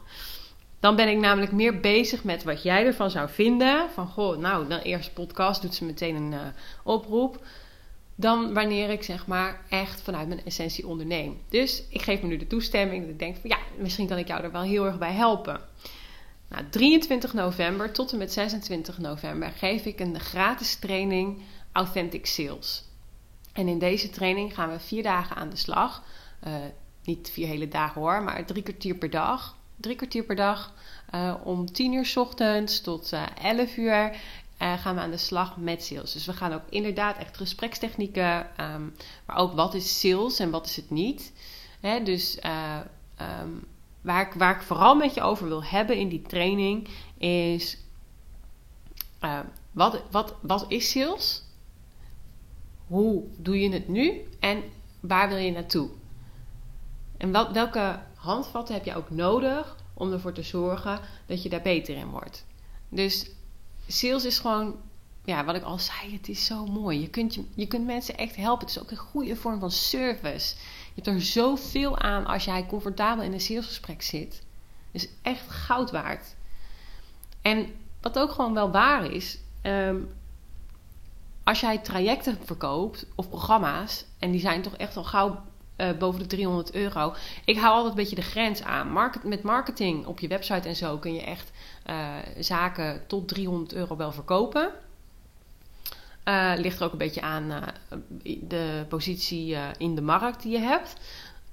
Dan 0.85 0.95
ben 0.95 1.09
ik 1.09 1.17
namelijk 1.17 1.51
meer 1.51 1.79
bezig 1.79 2.23
met 2.23 2.43
wat 2.43 2.63
jij 2.63 2.85
ervan 2.85 3.09
zou 3.09 3.29
vinden. 3.29 3.89
Van 3.89 4.07
goh, 4.07 4.37
nou, 4.37 4.67
dan 4.67 4.79
eerst 4.79 5.13
podcast 5.13 5.61
doet 5.61 5.75
ze 5.75 5.85
meteen 5.85 6.15
een 6.15 6.31
uh, 6.31 6.39
oproep 6.83 7.45
dan 8.15 8.53
wanneer 8.53 8.89
ik 8.89 9.03
zeg 9.03 9.27
maar 9.27 9.61
echt 9.69 10.01
vanuit 10.01 10.27
mijn 10.27 10.45
essentie 10.45 10.87
onderneem. 10.87 11.41
Dus 11.49 11.83
ik 11.89 12.01
geef 12.01 12.21
me 12.21 12.27
nu 12.27 12.37
de 12.37 12.47
toestemming 12.47 13.01
dat 13.01 13.11
ik 13.11 13.19
denk 13.19 13.35
van 13.35 13.49
ja, 13.49 13.57
misschien 13.77 14.07
kan 14.07 14.17
ik 14.17 14.27
jou 14.27 14.43
er 14.43 14.51
wel 14.51 14.61
heel 14.61 14.85
erg 14.85 14.97
bij 14.97 15.11
helpen. 15.11 15.61
Nou, 16.49 16.63
23 16.69 17.33
november 17.33 17.91
tot 17.91 18.11
en 18.11 18.17
met 18.17 18.33
26 18.33 18.97
november 18.97 19.51
geef 19.51 19.85
ik 19.85 19.99
een 19.99 20.19
gratis 20.19 20.75
training 20.75 21.41
Authentic 21.71 22.25
Sales. 22.25 22.83
En 23.53 23.67
in 23.67 23.79
deze 23.79 24.09
training 24.09 24.53
gaan 24.53 24.69
we 24.69 24.79
vier 24.79 25.03
dagen 25.03 25.35
aan 25.35 25.49
de 25.49 25.55
slag. 25.55 26.03
Uh, 26.47 26.53
niet 27.03 27.29
vier 27.33 27.47
hele 27.47 27.67
dagen 27.67 28.01
hoor, 28.01 28.23
maar 28.23 28.45
drie 28.45 28.63
kwartier 28.63 28.95
per 28.95 29.09
dag. 29.09 29.63
Drie 29.77 29.95
kwartier 29.95 30.23
per 30.23 30.35
dag 30.35 30.73
uh, 31.13 31.35
om 31.43 31.71
10 31.71 31.93
uur 31.93 32.05
s 32.05 32.17
ochtends 32.17 32.81
tot 32.81 33.13
uh, 33.13 33.23
eh, 33.23 33.59
11 33.59 33.77
uur 33.77 34.11
uh, 34.61 34.73
gaan 34.73 34.95
we 34.95 35.01
aan 35.01 35.11
de 35.11 35.17
slag 35.17 35.57
met 35.57 35.83
sales. 35.83 36.11
Dus 36.11 36.25
we 36.25 36.33
gaan 36.33 36.53
ook 36.53 36.69
inderdaad 36.69 37.17
echt 37.17 37.37
gesprekstechnieken, 37.37 38.47
um, 38.61 38.95
maar 39.25 39.37
ook 39.37 39.53
wat 39.53 39.73
is 39.73 39.99
sales 39.99 40.39
en 40.39 40.49
wat 40.49 40.65
is 40.65 40.75
het 40.75 40.89
niet. 40.89 41.33
Hè, 41.79 42.03
dus 42.03 42.39
um, 43.19 43.63
waar, 44.01 44.27
ik, 44.27 44.33
waar 44.33 44.55
ik 44.55 44.61
vooral 44.61 44.95
met 44.95 45.13
je 45.13 45.21
over 45.21 45.47
wil 45.47 45.63
hebben 45.63 45.97
in 45.97 46.09
die 46.09 46.21
training 46.21 46.87
is: 47.17 47.77
wat, 49.71 50.01
wat, 50.11 50.35
wat 50.41 50.65
is 50.67 50.91
sales? 50.91 51.43
Hoe 52.87 53.23
doe 53.37 53.59
je 53.59 53.69
het 53.69 53.87
nu 53.87 54.21
en 54.39 54.63
waar 54.99 55.29
wil 55.29 55.37
je 55.37 55.51
naartoe? 55.51 55.89
En 57.17 57.31
welke 57.31 57.99
handvatten 58.25 58.75
heb 58.75 58.85
je 58.85 58.95
ook 58.95 59.09
nodig 59.09 59.75
om 59.93 60.11
ervoor 60.11 60.33
te 60.33 60.43
zorgen 60.43 60.99
dat 61.25 61.43
je 61.43 61.49
daar 61.49 61.61
beter 61.61 61.95
in 61.95 62.09
wordt? 62.09 62.45
Dus 62.89 63.29
sales 63.87 64.25
is 64.25 64.39
gewoon, 64.39 64.75
ja, 65.23 65.45
wat 65.45 65.55
ik 65.55 65.63
al 65.63 65.79
zei, 65.79 66.13
het 66.13 66.29
is 66.29 66.45
zo 66.45 66.65
mooi. 66.65 67.01
Je 67.01 67.09
kunt, 67.09 67.35
je, 67.35 67.43
je 67.53 67.67
kunt 67.67 67.85
mensen 67.85 68.17
echt 68.17 68.35
helpen. 68.35 68.67
Het 68.67 68.75
is 68.75 68.81
ook 68.81 68.91
een 68.91 68.97
goede 68.97 69.35
vorm 69.35 69.59
van 69.59 69.71
service. 69.71 70.55
Je 70.93 71.01
hebt 71.01 71.07
er 71.07 71.21
zoveel 71.21 71.97
aan 71.97 72.25
als 72.25 72.45
jij 72.45 72.65
comfortabel 72.65 73.23
in 73.23 73.33
een 73.33 73.41
salesgesprek 73.41 74.01
zit. 74.01 74.43
Het 74.91 75.01
is 75.03 75.09
echt 75.21 75.49
goud 75.49 75.91
waard. 75.91 76.35
En 77.41 77.67
wat 78.01 78.19
ook 78.19 78.31
gewoon 78.31 78.53
wel 78.53 78.71
waar 78.71 79.11
is, 79.11 79.37
um, 79.63 80.13
als 81.43 81.59
jij 81.59 81.77
trajecten 81.77 82.37
verkoopt 82.43 83.05
of 83.15 83.29
programma's, 83.29 84.05
en 84.19 84.31
die 84.31 84.39
zijn 84.39 84.61
toch 84.61 84.75
echt 84.75 84.97
al 84.97 85.03
gauw 85.03 85.43
uh, 85.77 85.91
boven 85.97 86.19
de 86.19 86.27
300 86.27 86.73
euro. 86.73 87.13
Ik 87.45 87.57
hou 87.57 87.73
altijd 87.73 87.89
een 87.89 87.99
beetje 87.99 88.15
de 88.15 88.21
grens 88.21 88.63
aan. 88.63 88.91
Market, 88.91 89.23
met 89.23 89.43
marketing 89.43 90.05
op 90.05 90.19
je 90.19 90.27
website 90.27 90.67
en 90.67 90.75
zo 90.75 90.97
kun 90.97 91.13
je 91.13 91.21
echt 91.21 91.51
uh, 91.89 92.15
zaken 92.39 93.07
tot 93.07 93.27
300 93.27 93.73
euro 93.73 93.95
wel 93.95 94.11
verkopen. 94.11 94.71
Uh, 96.25 96.53
ligt 96.55 96.79
er 96.79 96.85
ook 96.85 96.91
een 96.91 96.97
beetje 96.97 97.21
aan 97.21 97.73
de 98.23 98.85
positie 98.89 99.57
in 99.77 99.95
de 99.95 100.01
markt 100.01 100.41
die 100.41 100.51
je 100.51 100.59
hebt. 100.59 100.95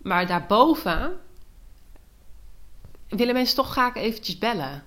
Maar 0.02 0.26
daarboven 0.26 1.20
willen 3.08 3.35
mensen 3.35 3.56
toch 3.56 3.70
graag 3.70 3.94
eventjes 3.94 4.38
bellen. 4.38 4.85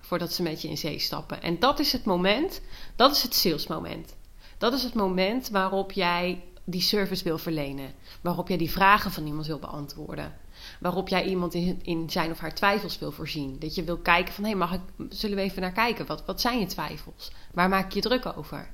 Voordat 0.00 0.32
ze 0.32 0.42
met 0.42 0.62
je 0.62 0.68
in 0.68 0.78
zee 0.78 0.98
stappen. 0.98 1.42
En 1.42 1.58
dat 1.58 1.78
is 1.78 1.92
het 1.92 2.04
moment, 2.04 2.60
dat 2.96 3.16
is 3.16 3.22
het 3.22 3.34
salesmoment. 3.34 4.16
Dat 4.58 4.72
is 4.72 4.82
het 4.82 4.94
moment 4.94 5.48
waarop 5.48 5.92
jij 5.92 6.44
die 6.70 6.80
service 6.80 7.24
wil 7.24 7.38
verlenen. 7.38 7.92
Waarop 8.20 8.48
jij 8.48 8.56
die 8.56 8.70
vragen 8.70 9.10
van 9.10 9.26
iemand 9.26 9.46
wil 9.46 9.58
beantwoorden. 9.58 10.36
Waarop 10.80 11.08
jij 11.08 11.24
iemand 11.24 11.54
in, 11.54 11.80
in 11.82 12.10
zijn 12.10 12.30
of 12.30 12.38
haar 12.38 12.54
twijfels 12.54 12.98
wil 12.98 13.12
voorzien. 13.12 13.56
Dat 13.58 13.74
je 13.74 13.84
wil 13.84 13.96
kijken 13.96 14.34
van, 14.34 14.44
hé, 14.44 14.54
mag 14.54 14.72
ik, 14.72 14.80
zullen 15.08 15.36
we 15.36 15.42
even 15.42 15.62
naar 15.62 15.72
kijken? 15.72 16.06
Wat, 16.06 16.24
wat 16.24 16.40
zijn 16.40 16.58
je 16.58 16.66
twijfels? 16.66 17.32
Waar 17.52 17.68
maak 17.68 17.92
je 17.92 18.00
druk 18.00 18.36
over? 18.36 18.70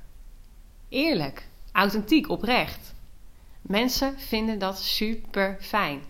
Eerlijk, 0.89 1.47
authentiek, 1.71 2.29
oprecht. 2.29 2.93
Mensen 3.61 4.19
vinden 4.19 4.59
dat 4.59 4.79
super 4.79 5.57
fijn. 5.59 6.01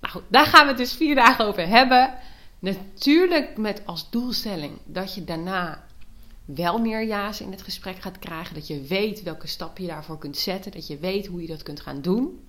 Nou 0.00 0.24
daar 0.28 0.46
gaan 0.46 0.62
we 0.62 0.68
het 0.68 0.78
dus 0.78 0.92
vier 0.92 1.14
dagen 1.14 1.44
over 1.44 1.68
hebben. 1.68 2.14
Natuurlijk 2.58 3.56
met 3.56 3.82
als 3.84 4.10
doelstelling 4.10 4.78
dat 4.84 5.14
je 5.14 5.24
daarna 5.24 5.83
wel 6.44 6.78
meer 6.78 7.06
ja's 7.06 7.40
in 7.40 7.50
het 7.50 7.62
gesprek 7.62 8.02
gaat 8.02 8.18
krijgen. 8.18 8.54
Dat 8.54 8.66
je 8.66 8.80
weet 8.80 9.22
welke 9.22 9.46
stappen 9.46 9.84
je 9.84 9.90
daarvoor 9.90 10.18
kunt 10.18 10.36
zetten. 10.36 10.72
Dat 10.72 10.86
je 10.86 10.98
weet 10.98 11.26
hoe 11.26 11.40
je 11.40 11.46
dat 11.46 11.62
kunt 11.62 11.80
gaan 11.80 12.00
doen. 12.00 12.40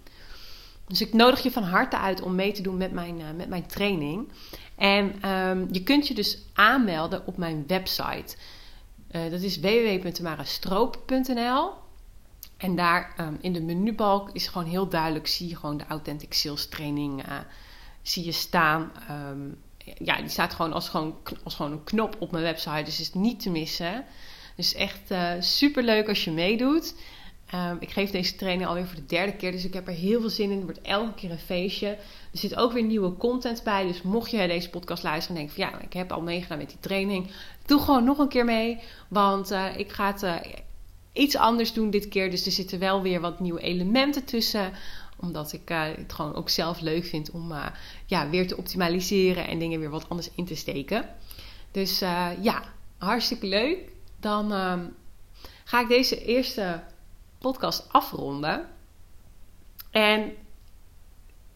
Dus 0.87 1.01
ik 1.01 1.13
nodig 1.13 1.43
je 1.43 1.51
van 1.51 1.63
harte 1.63 1.97
uit 1.97 2.21
om 2.21 2.35
mee 2.35 2.51
te 2.51 2.61
doen 2.61 2.77
met 2.77 2.91
mijn, 2.91 3.19
uh, 3.19 3.25
met 3.35 3.49
mijn 3.49 3.65
training. 3.65 4.27
En 4.75 5.29
um, 5.29 5.67
je 5.71 5.83
kunt 5.83 6.07
je 6.07 6.13
dus 6.13 6.37
aanmelden 6.53 7.27
op 7.27 7.37
mijn 7.37 7.63
website. 7.67 8.35
Uh, 9.11 9.31
dat 9.31 9.41
is 9.41 9.59
www.tamarastroop.nl. 9.59 11.71
En 12.57 12.75
daar 12.75 13.15
um, 13.19 13.37
in 13.41 13.53
de 13.53 13.61
menubalk 13.61 14.29
is 14.31 14.47
gewoon 14.47 14.67
heel 14.67 14.89
duidelijk, 14.89 15.27
zie 15.27 15.49
je 15.49 15.55
gewoon 15.55 15.77
de 15.77 15.85
Authentic 15.87 16.33
Sales 16.33 16.67
Training 16.67 17.27
uh, 17.27 17.37
zie 18.01 18.25
je 18.25 18.31
staan. 18.31 18.91
Um, 19.11 19.57
ja, 19.97 20.17
die 20.17 20.29
staat 20.29 20.53
gewoon 20.53 20.73
als, 20.73 20.89
gewoon 20.89 21.15
als 21.43 21.55
gewoon 21.55 21.71
een 21.71 21.83
knop 21.83 22.15
op 22.19 22.31
mijn 22.31 22.43
website. 22.43 22.83
Dus 22.83 22.99
is 22.99 23.13
niet 23.13 23.39
te 23.39 23.49
missen. 23.49 24.05
Dus 24.55 24.73
echt 24.73 25.11
uh, 25.11 25.31
super 25.39 25.83
leuk 25.83 26.07
als 26.07 26.23
je 26.23 26.31
meedoet. 26.31 26.95
Um, 27.53 27.77
ik 27.79 27.89
geef 27.89 28.11
deze 28.11 28.35
training 28.35 28.67
alweer 28.67 28.85
voor 28.85 28.95
de 28.95 29.05
derde 29.05 29.35
keer. 29.35 29.51
Dus 29.51 29.65
ik 29.65 29.73
heb 29.73 29.87
er 29.87 29.93
heel 29.93 30.19
veel 30.19 30.29
zin 30.29 30.49
in. 30.49 30.55
Het 30.55 30.63
wordt 30.63 30.81
elke 30.81 31.13
keer 31.13 31.31
een 31.31 31.39
feestje. 31.39 31.87
Er 31.87 32.39
zit 32.39 32.55
ook 32.55 32.71
weer 32.71 32.83
nieuwe 32.83 33.17
content 33.17 33.63
bij. 33.63 33.85
Dus 33.87 34.01
mocht 34.01 34.31
je 34.31 34.47
deze 34.47 34.69
podcast 34.69 35.03
luisteren 35.03 35.41
en 35.41 35.47
denken 35.47 35.63
van 35.63 35.79
ja, 35.79 35.85
ik 35.85 35.93
heb 35.93 36.11
al 36.11 36.21
meegedaan 36.21 36.57
met 36.57 36.69
die 36.69 36.79
training. 36.79 37.31
Doe 37.65 37.79
gewoon 37.79 38.03
nog 38.03 38.17
een 38.17 38.27
keer 38.27 38.45
mee. 38.45 38.79
Want 39.07 39.51
uh, 39.51 39.77
ik 39.77 39.91
ga 39.91 40.11
het 40.11 40.23
uh, 40.23 40.35
iets 41.13 41.35
anders 41.35 41.73
doen 41.73 41.89
dit 41.89 42.07
keer. 42.07 42.31
Dus 42.31 42.45
er 42.45 42.51
zitten 42.51 42.79
wel 42.79 43.01
weer 43.01 43.21
wat 43.21 43.39
nieuwe 43.39 43.61
elementen 43.61 44.23
tussen 44.23 44.71
omdat 45.25 45.53
ik 45.53 45.69
uh, 45.69 45.83
het 45.83 46.13
gewoon 46.13 46.35
ook 46.35 46.49
zelf 46.49 46.79
leuk 46.79 47.05
vind 47.05 47.31
om 47.31 47.51
uh, 47.51 47.65
ja, 48.05 48.29
weer 48.29 48.47
te 48.47 48.57
optimaliseren 48.57 49.47
en 49.47 49.59
dingen 49.59 49.79
weer 49.79 49.89
wat 49.89 50.09
anders 50.09 50.29
in 50.35 50.45
te 50.45 50.55
steken. 50.55 51.09
Dus 51.71 52.01
uh, 52.01 52.29
ja, 52.41 52.63
hartstikke 52.97 53.45
leuk. 53.45 53.77
Dan 54.19 54.53
ehm, 54.53 54.85
ga 55.63 55.81
ik 55.81 55.87
deze 55.87 56.25
eerste 56.25 56.83
podcast 57.37 57.85
afronden. 57.91 58.67
En 59.91 60.33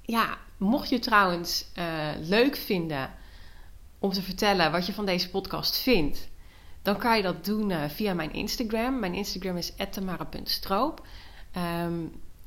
ja, 0.02 0.38
mocht 0.58 0.90
je 0.90 1.00
trouwens 1.00 1.66
leuk 2.22 2.56
vinden 2.56 3.14
om 4.00 4.12
te 4.12 4.22
vertellen 4.22 4.72
wat 4.72 4.86
je 4.86 4.94
van 4.94 5.06
deze 5.06 5.30
podcast 5.30 5.78
vindt, 5.78 6.30
dan 6.82 6.98
kan 6.98 7.18
je 7.18 7.24
dat 7.24 7.46
doen 7.46 7.90
via 7.90 8.14
mijn 8.14 8.34
Instagram. 8.34 9.00
Mijn 9.00 9.14
Instagram 9.14 9.58
is 9.58 9.74
@tamara.stroop. 9.92 11.02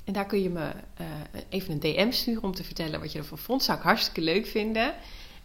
en 0.05 0.13
daar 0.13 0.27
kun 0.27 0.43
je 0.43 0.51
me 0.51 0.71
uh, 1.01 1.07
even 1.49 1.73
een 1.73 1.81
DM 1.81 2.11
sturen 2.11 2.43
om 2.43 2.55
te 2.55 2.65
vertellen 2.65 3.01
wat 3.01 3.13
je 3.13 3.19
ervan 3.19 3.39
vond. 3.39 3.63
Zou 3.63 3.79
ik 3.79 3.85
hartstikke 3.85 4.21
leuk 4.21 4.47
vinden. 4.47 4.95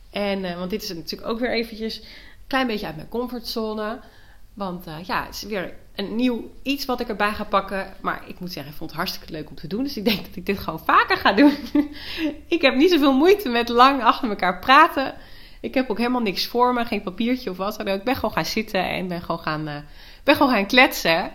En, 0.09 0.43
uh, 0.43 0.57
want 0.57 0.69
dit 0.69 0.83
is 0.83 0.89
natuurlijk 0.89 1.29
ook 1.29 1.39
weer 1.39 1.51
eventjes 1.51 1.97
een 1.97 2.07
klein 2.47 2.67
beetje 2.67 2.85
uit 2.85 2.95
mijn 2.95 3.09
comfortzone. 3.09 3.99
Want 4.53 4.87
uh, 4.87 4.95
ja, 5.03 5.25
het 5.25 5.35
is 5.35 5.43
weer 5.43 5.73
een 5.95 6.15
nieuw 6.15 6.51
iets 6.63 6.85
wat 6.85 6.99
ik 6.99 7.07
erbij 7.07 7.33
ga 7.33 7.43
pakken. 7.43 7.93
Maar 8.01 8.23
ik 8.27 8.39
moet 8.39 8.51
zeggen, 8.51 8.71
ik 8.71 8.77
vond 8.77 8.89
het 8.89 8.99
hartstikke 8.99 9.31
leuk 9.31 9.49
om 9.49 9.55
te 9.55 9.67
doen. 9.67 9.83
Dus 9.83 9.97
ik 9.97 10.05
denk 10.05 10.25
dat 10.25 10.35
ik 10.35 10.45
dit 10.45 10.59
gewoon 10.59 10.79
vaker 10.85 11.17
ga 11.17 11.33
doen. 11.33 11.53
ik 12.47 12.61
heb 12.61 12.75
niet 12.75 12.91
zoveel 12.91 13.13
moeite 13.13 13.49
met 13.49 13.69
lang 13.69 14.03
achter 14.03 14.29
elkaar 14.29 14.59
praten. 14.59 15.15
Ik 15.59 15.73
heb 15.73 15.89
ook 15.89 15.97
helemaal 15.97 16.21
niks 16.21 16.45
voor 16.45 16.73
me, 16.73 16.85
geen 16.85 17.01
papiertje 17.01 17.49
of 17.49 17.57
wat. 17.57 17.87
Ik 17.87 18.03
ben 18.03 18.15
gewoon 18.15 18.31
gaan 18.31 18.45
zitten 18.45 18.89
en 18.89 19.07
ben 19.07 19.21
gewoon 19.21 19.39
gaan, 19.39 19.85
ben 20.23 20.35
gewoon 20.35 20.51
gaan 20.51 20.67
kletsen. 20.67 21.31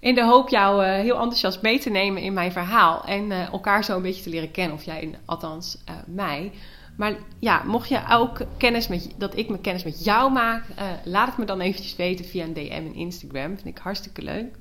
In 0.00 0.14
de 0.14 0.24
hoop 0.24 0.48
jou 0.48 0.84
uh, 0.84 0.90
heel 0.90 1.18
enthousiast 1.18 1.62
mee 1.62 1.78
te 1.78 1.90
nemen 1.90 2.22
in 2.22 2.32
mijn 2.32 2.52
verhaal. 2.52 3.04
En 3.04 3.30
uh, 3.30 3.52
elkaar 3.52 3.84
zo 3.84 3.96
een 3.96 4.02
beetje 4.02 4.22
te 4.22 4.30
leren 4.30 4.50
kennen. 4.50 4.76
Of 4.76 4.84
jij, 4.84 5.18
althans, 5.24 5.78
uh, 5.88 5.96
mij. 6.06 6.52
Maar 6.96 7.16
ja, 7.38 7.62
mocht 7.62 7.88
je 7.88 8.02
ook 8.10 8.40
kennis 8.56 8.88
met, 8.88 9.10
dat 9.16 9.36
ik 9.36 9.48
mijn 9.48 9.60
kennis 9.60 9.84
met 9.84 10.04
jou 10.04 10.32
maak. 10.32 10.64
laat 11.04 11.28
het 11.28 11.36
me 11.36 11.44
dan 11.44 11.60
eventjes 11.60 11.96
weten 11.96 12.24
via 12.24 12.44
een 12.44 12.52
DM 12.52 12.70
en 12.70 12.94
Instagram. 12.94 13.54
Vind 13.54 13.66
ik 13.66 13.78
hartstikke 13.78 14.22
leuk. 14.22 14.56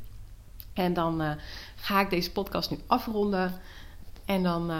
En 0.73 0.93
dan 0.93 1.38
ga 1.76 2.02
ik 2.02 2.10
deze 2.10 2.32
podcast 2.32 2.69
nu 2.69 2.78
afronden. 2.88 3.62
En 4.26 4.43
dan... 4.43 4.71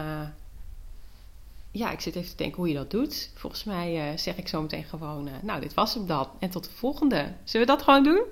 ja, 1.72 1.91
ik 1.91 2.00
zit 2.00 2.15
even 2.15 2.30
te 2.30 2.36
denken 2.36 2.58
hoe 2.58 2.67
je 2.67 2.74
dat 2.74 2.91
doet. 2.91 3.32
Volgens 3.36 3.63
mij 3.63 4.17
zeg 4.17 4.38
ik 4.38 4.48
zo 4.48 4.62
meteen 4.62 4.84
gewoon... 4.84 5.30
nou, 5.41 5.62
dit 5.62 5.74
was 5.74 5.93
hem 5.93 6.08
dan. 6.08 6.28
En 6.39 6.50
tot 6.50 6.63
de 6.63 6.72
volgende. 6.72 7.34
Zullen 7.43 7.67
we 7.67 7.74
dat 7.74 7.84
gewoon 7.84 8.04
doen? 8.04 8.24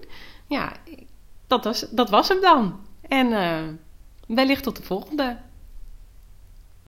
Ja, 0.48 0.72
dat 1.48 1.64
was, 1.64 1.86
dat 1.90 2.10
was 2.10 2.28
hem 2.28 2.42
dan. 2.42 2.80
En 3.02 3.28
uh, 3.28 3.64
wellicht 4.28 4.64
tot 4.64 4.76
de 4.76 4.84
volgende. 4.84 5.38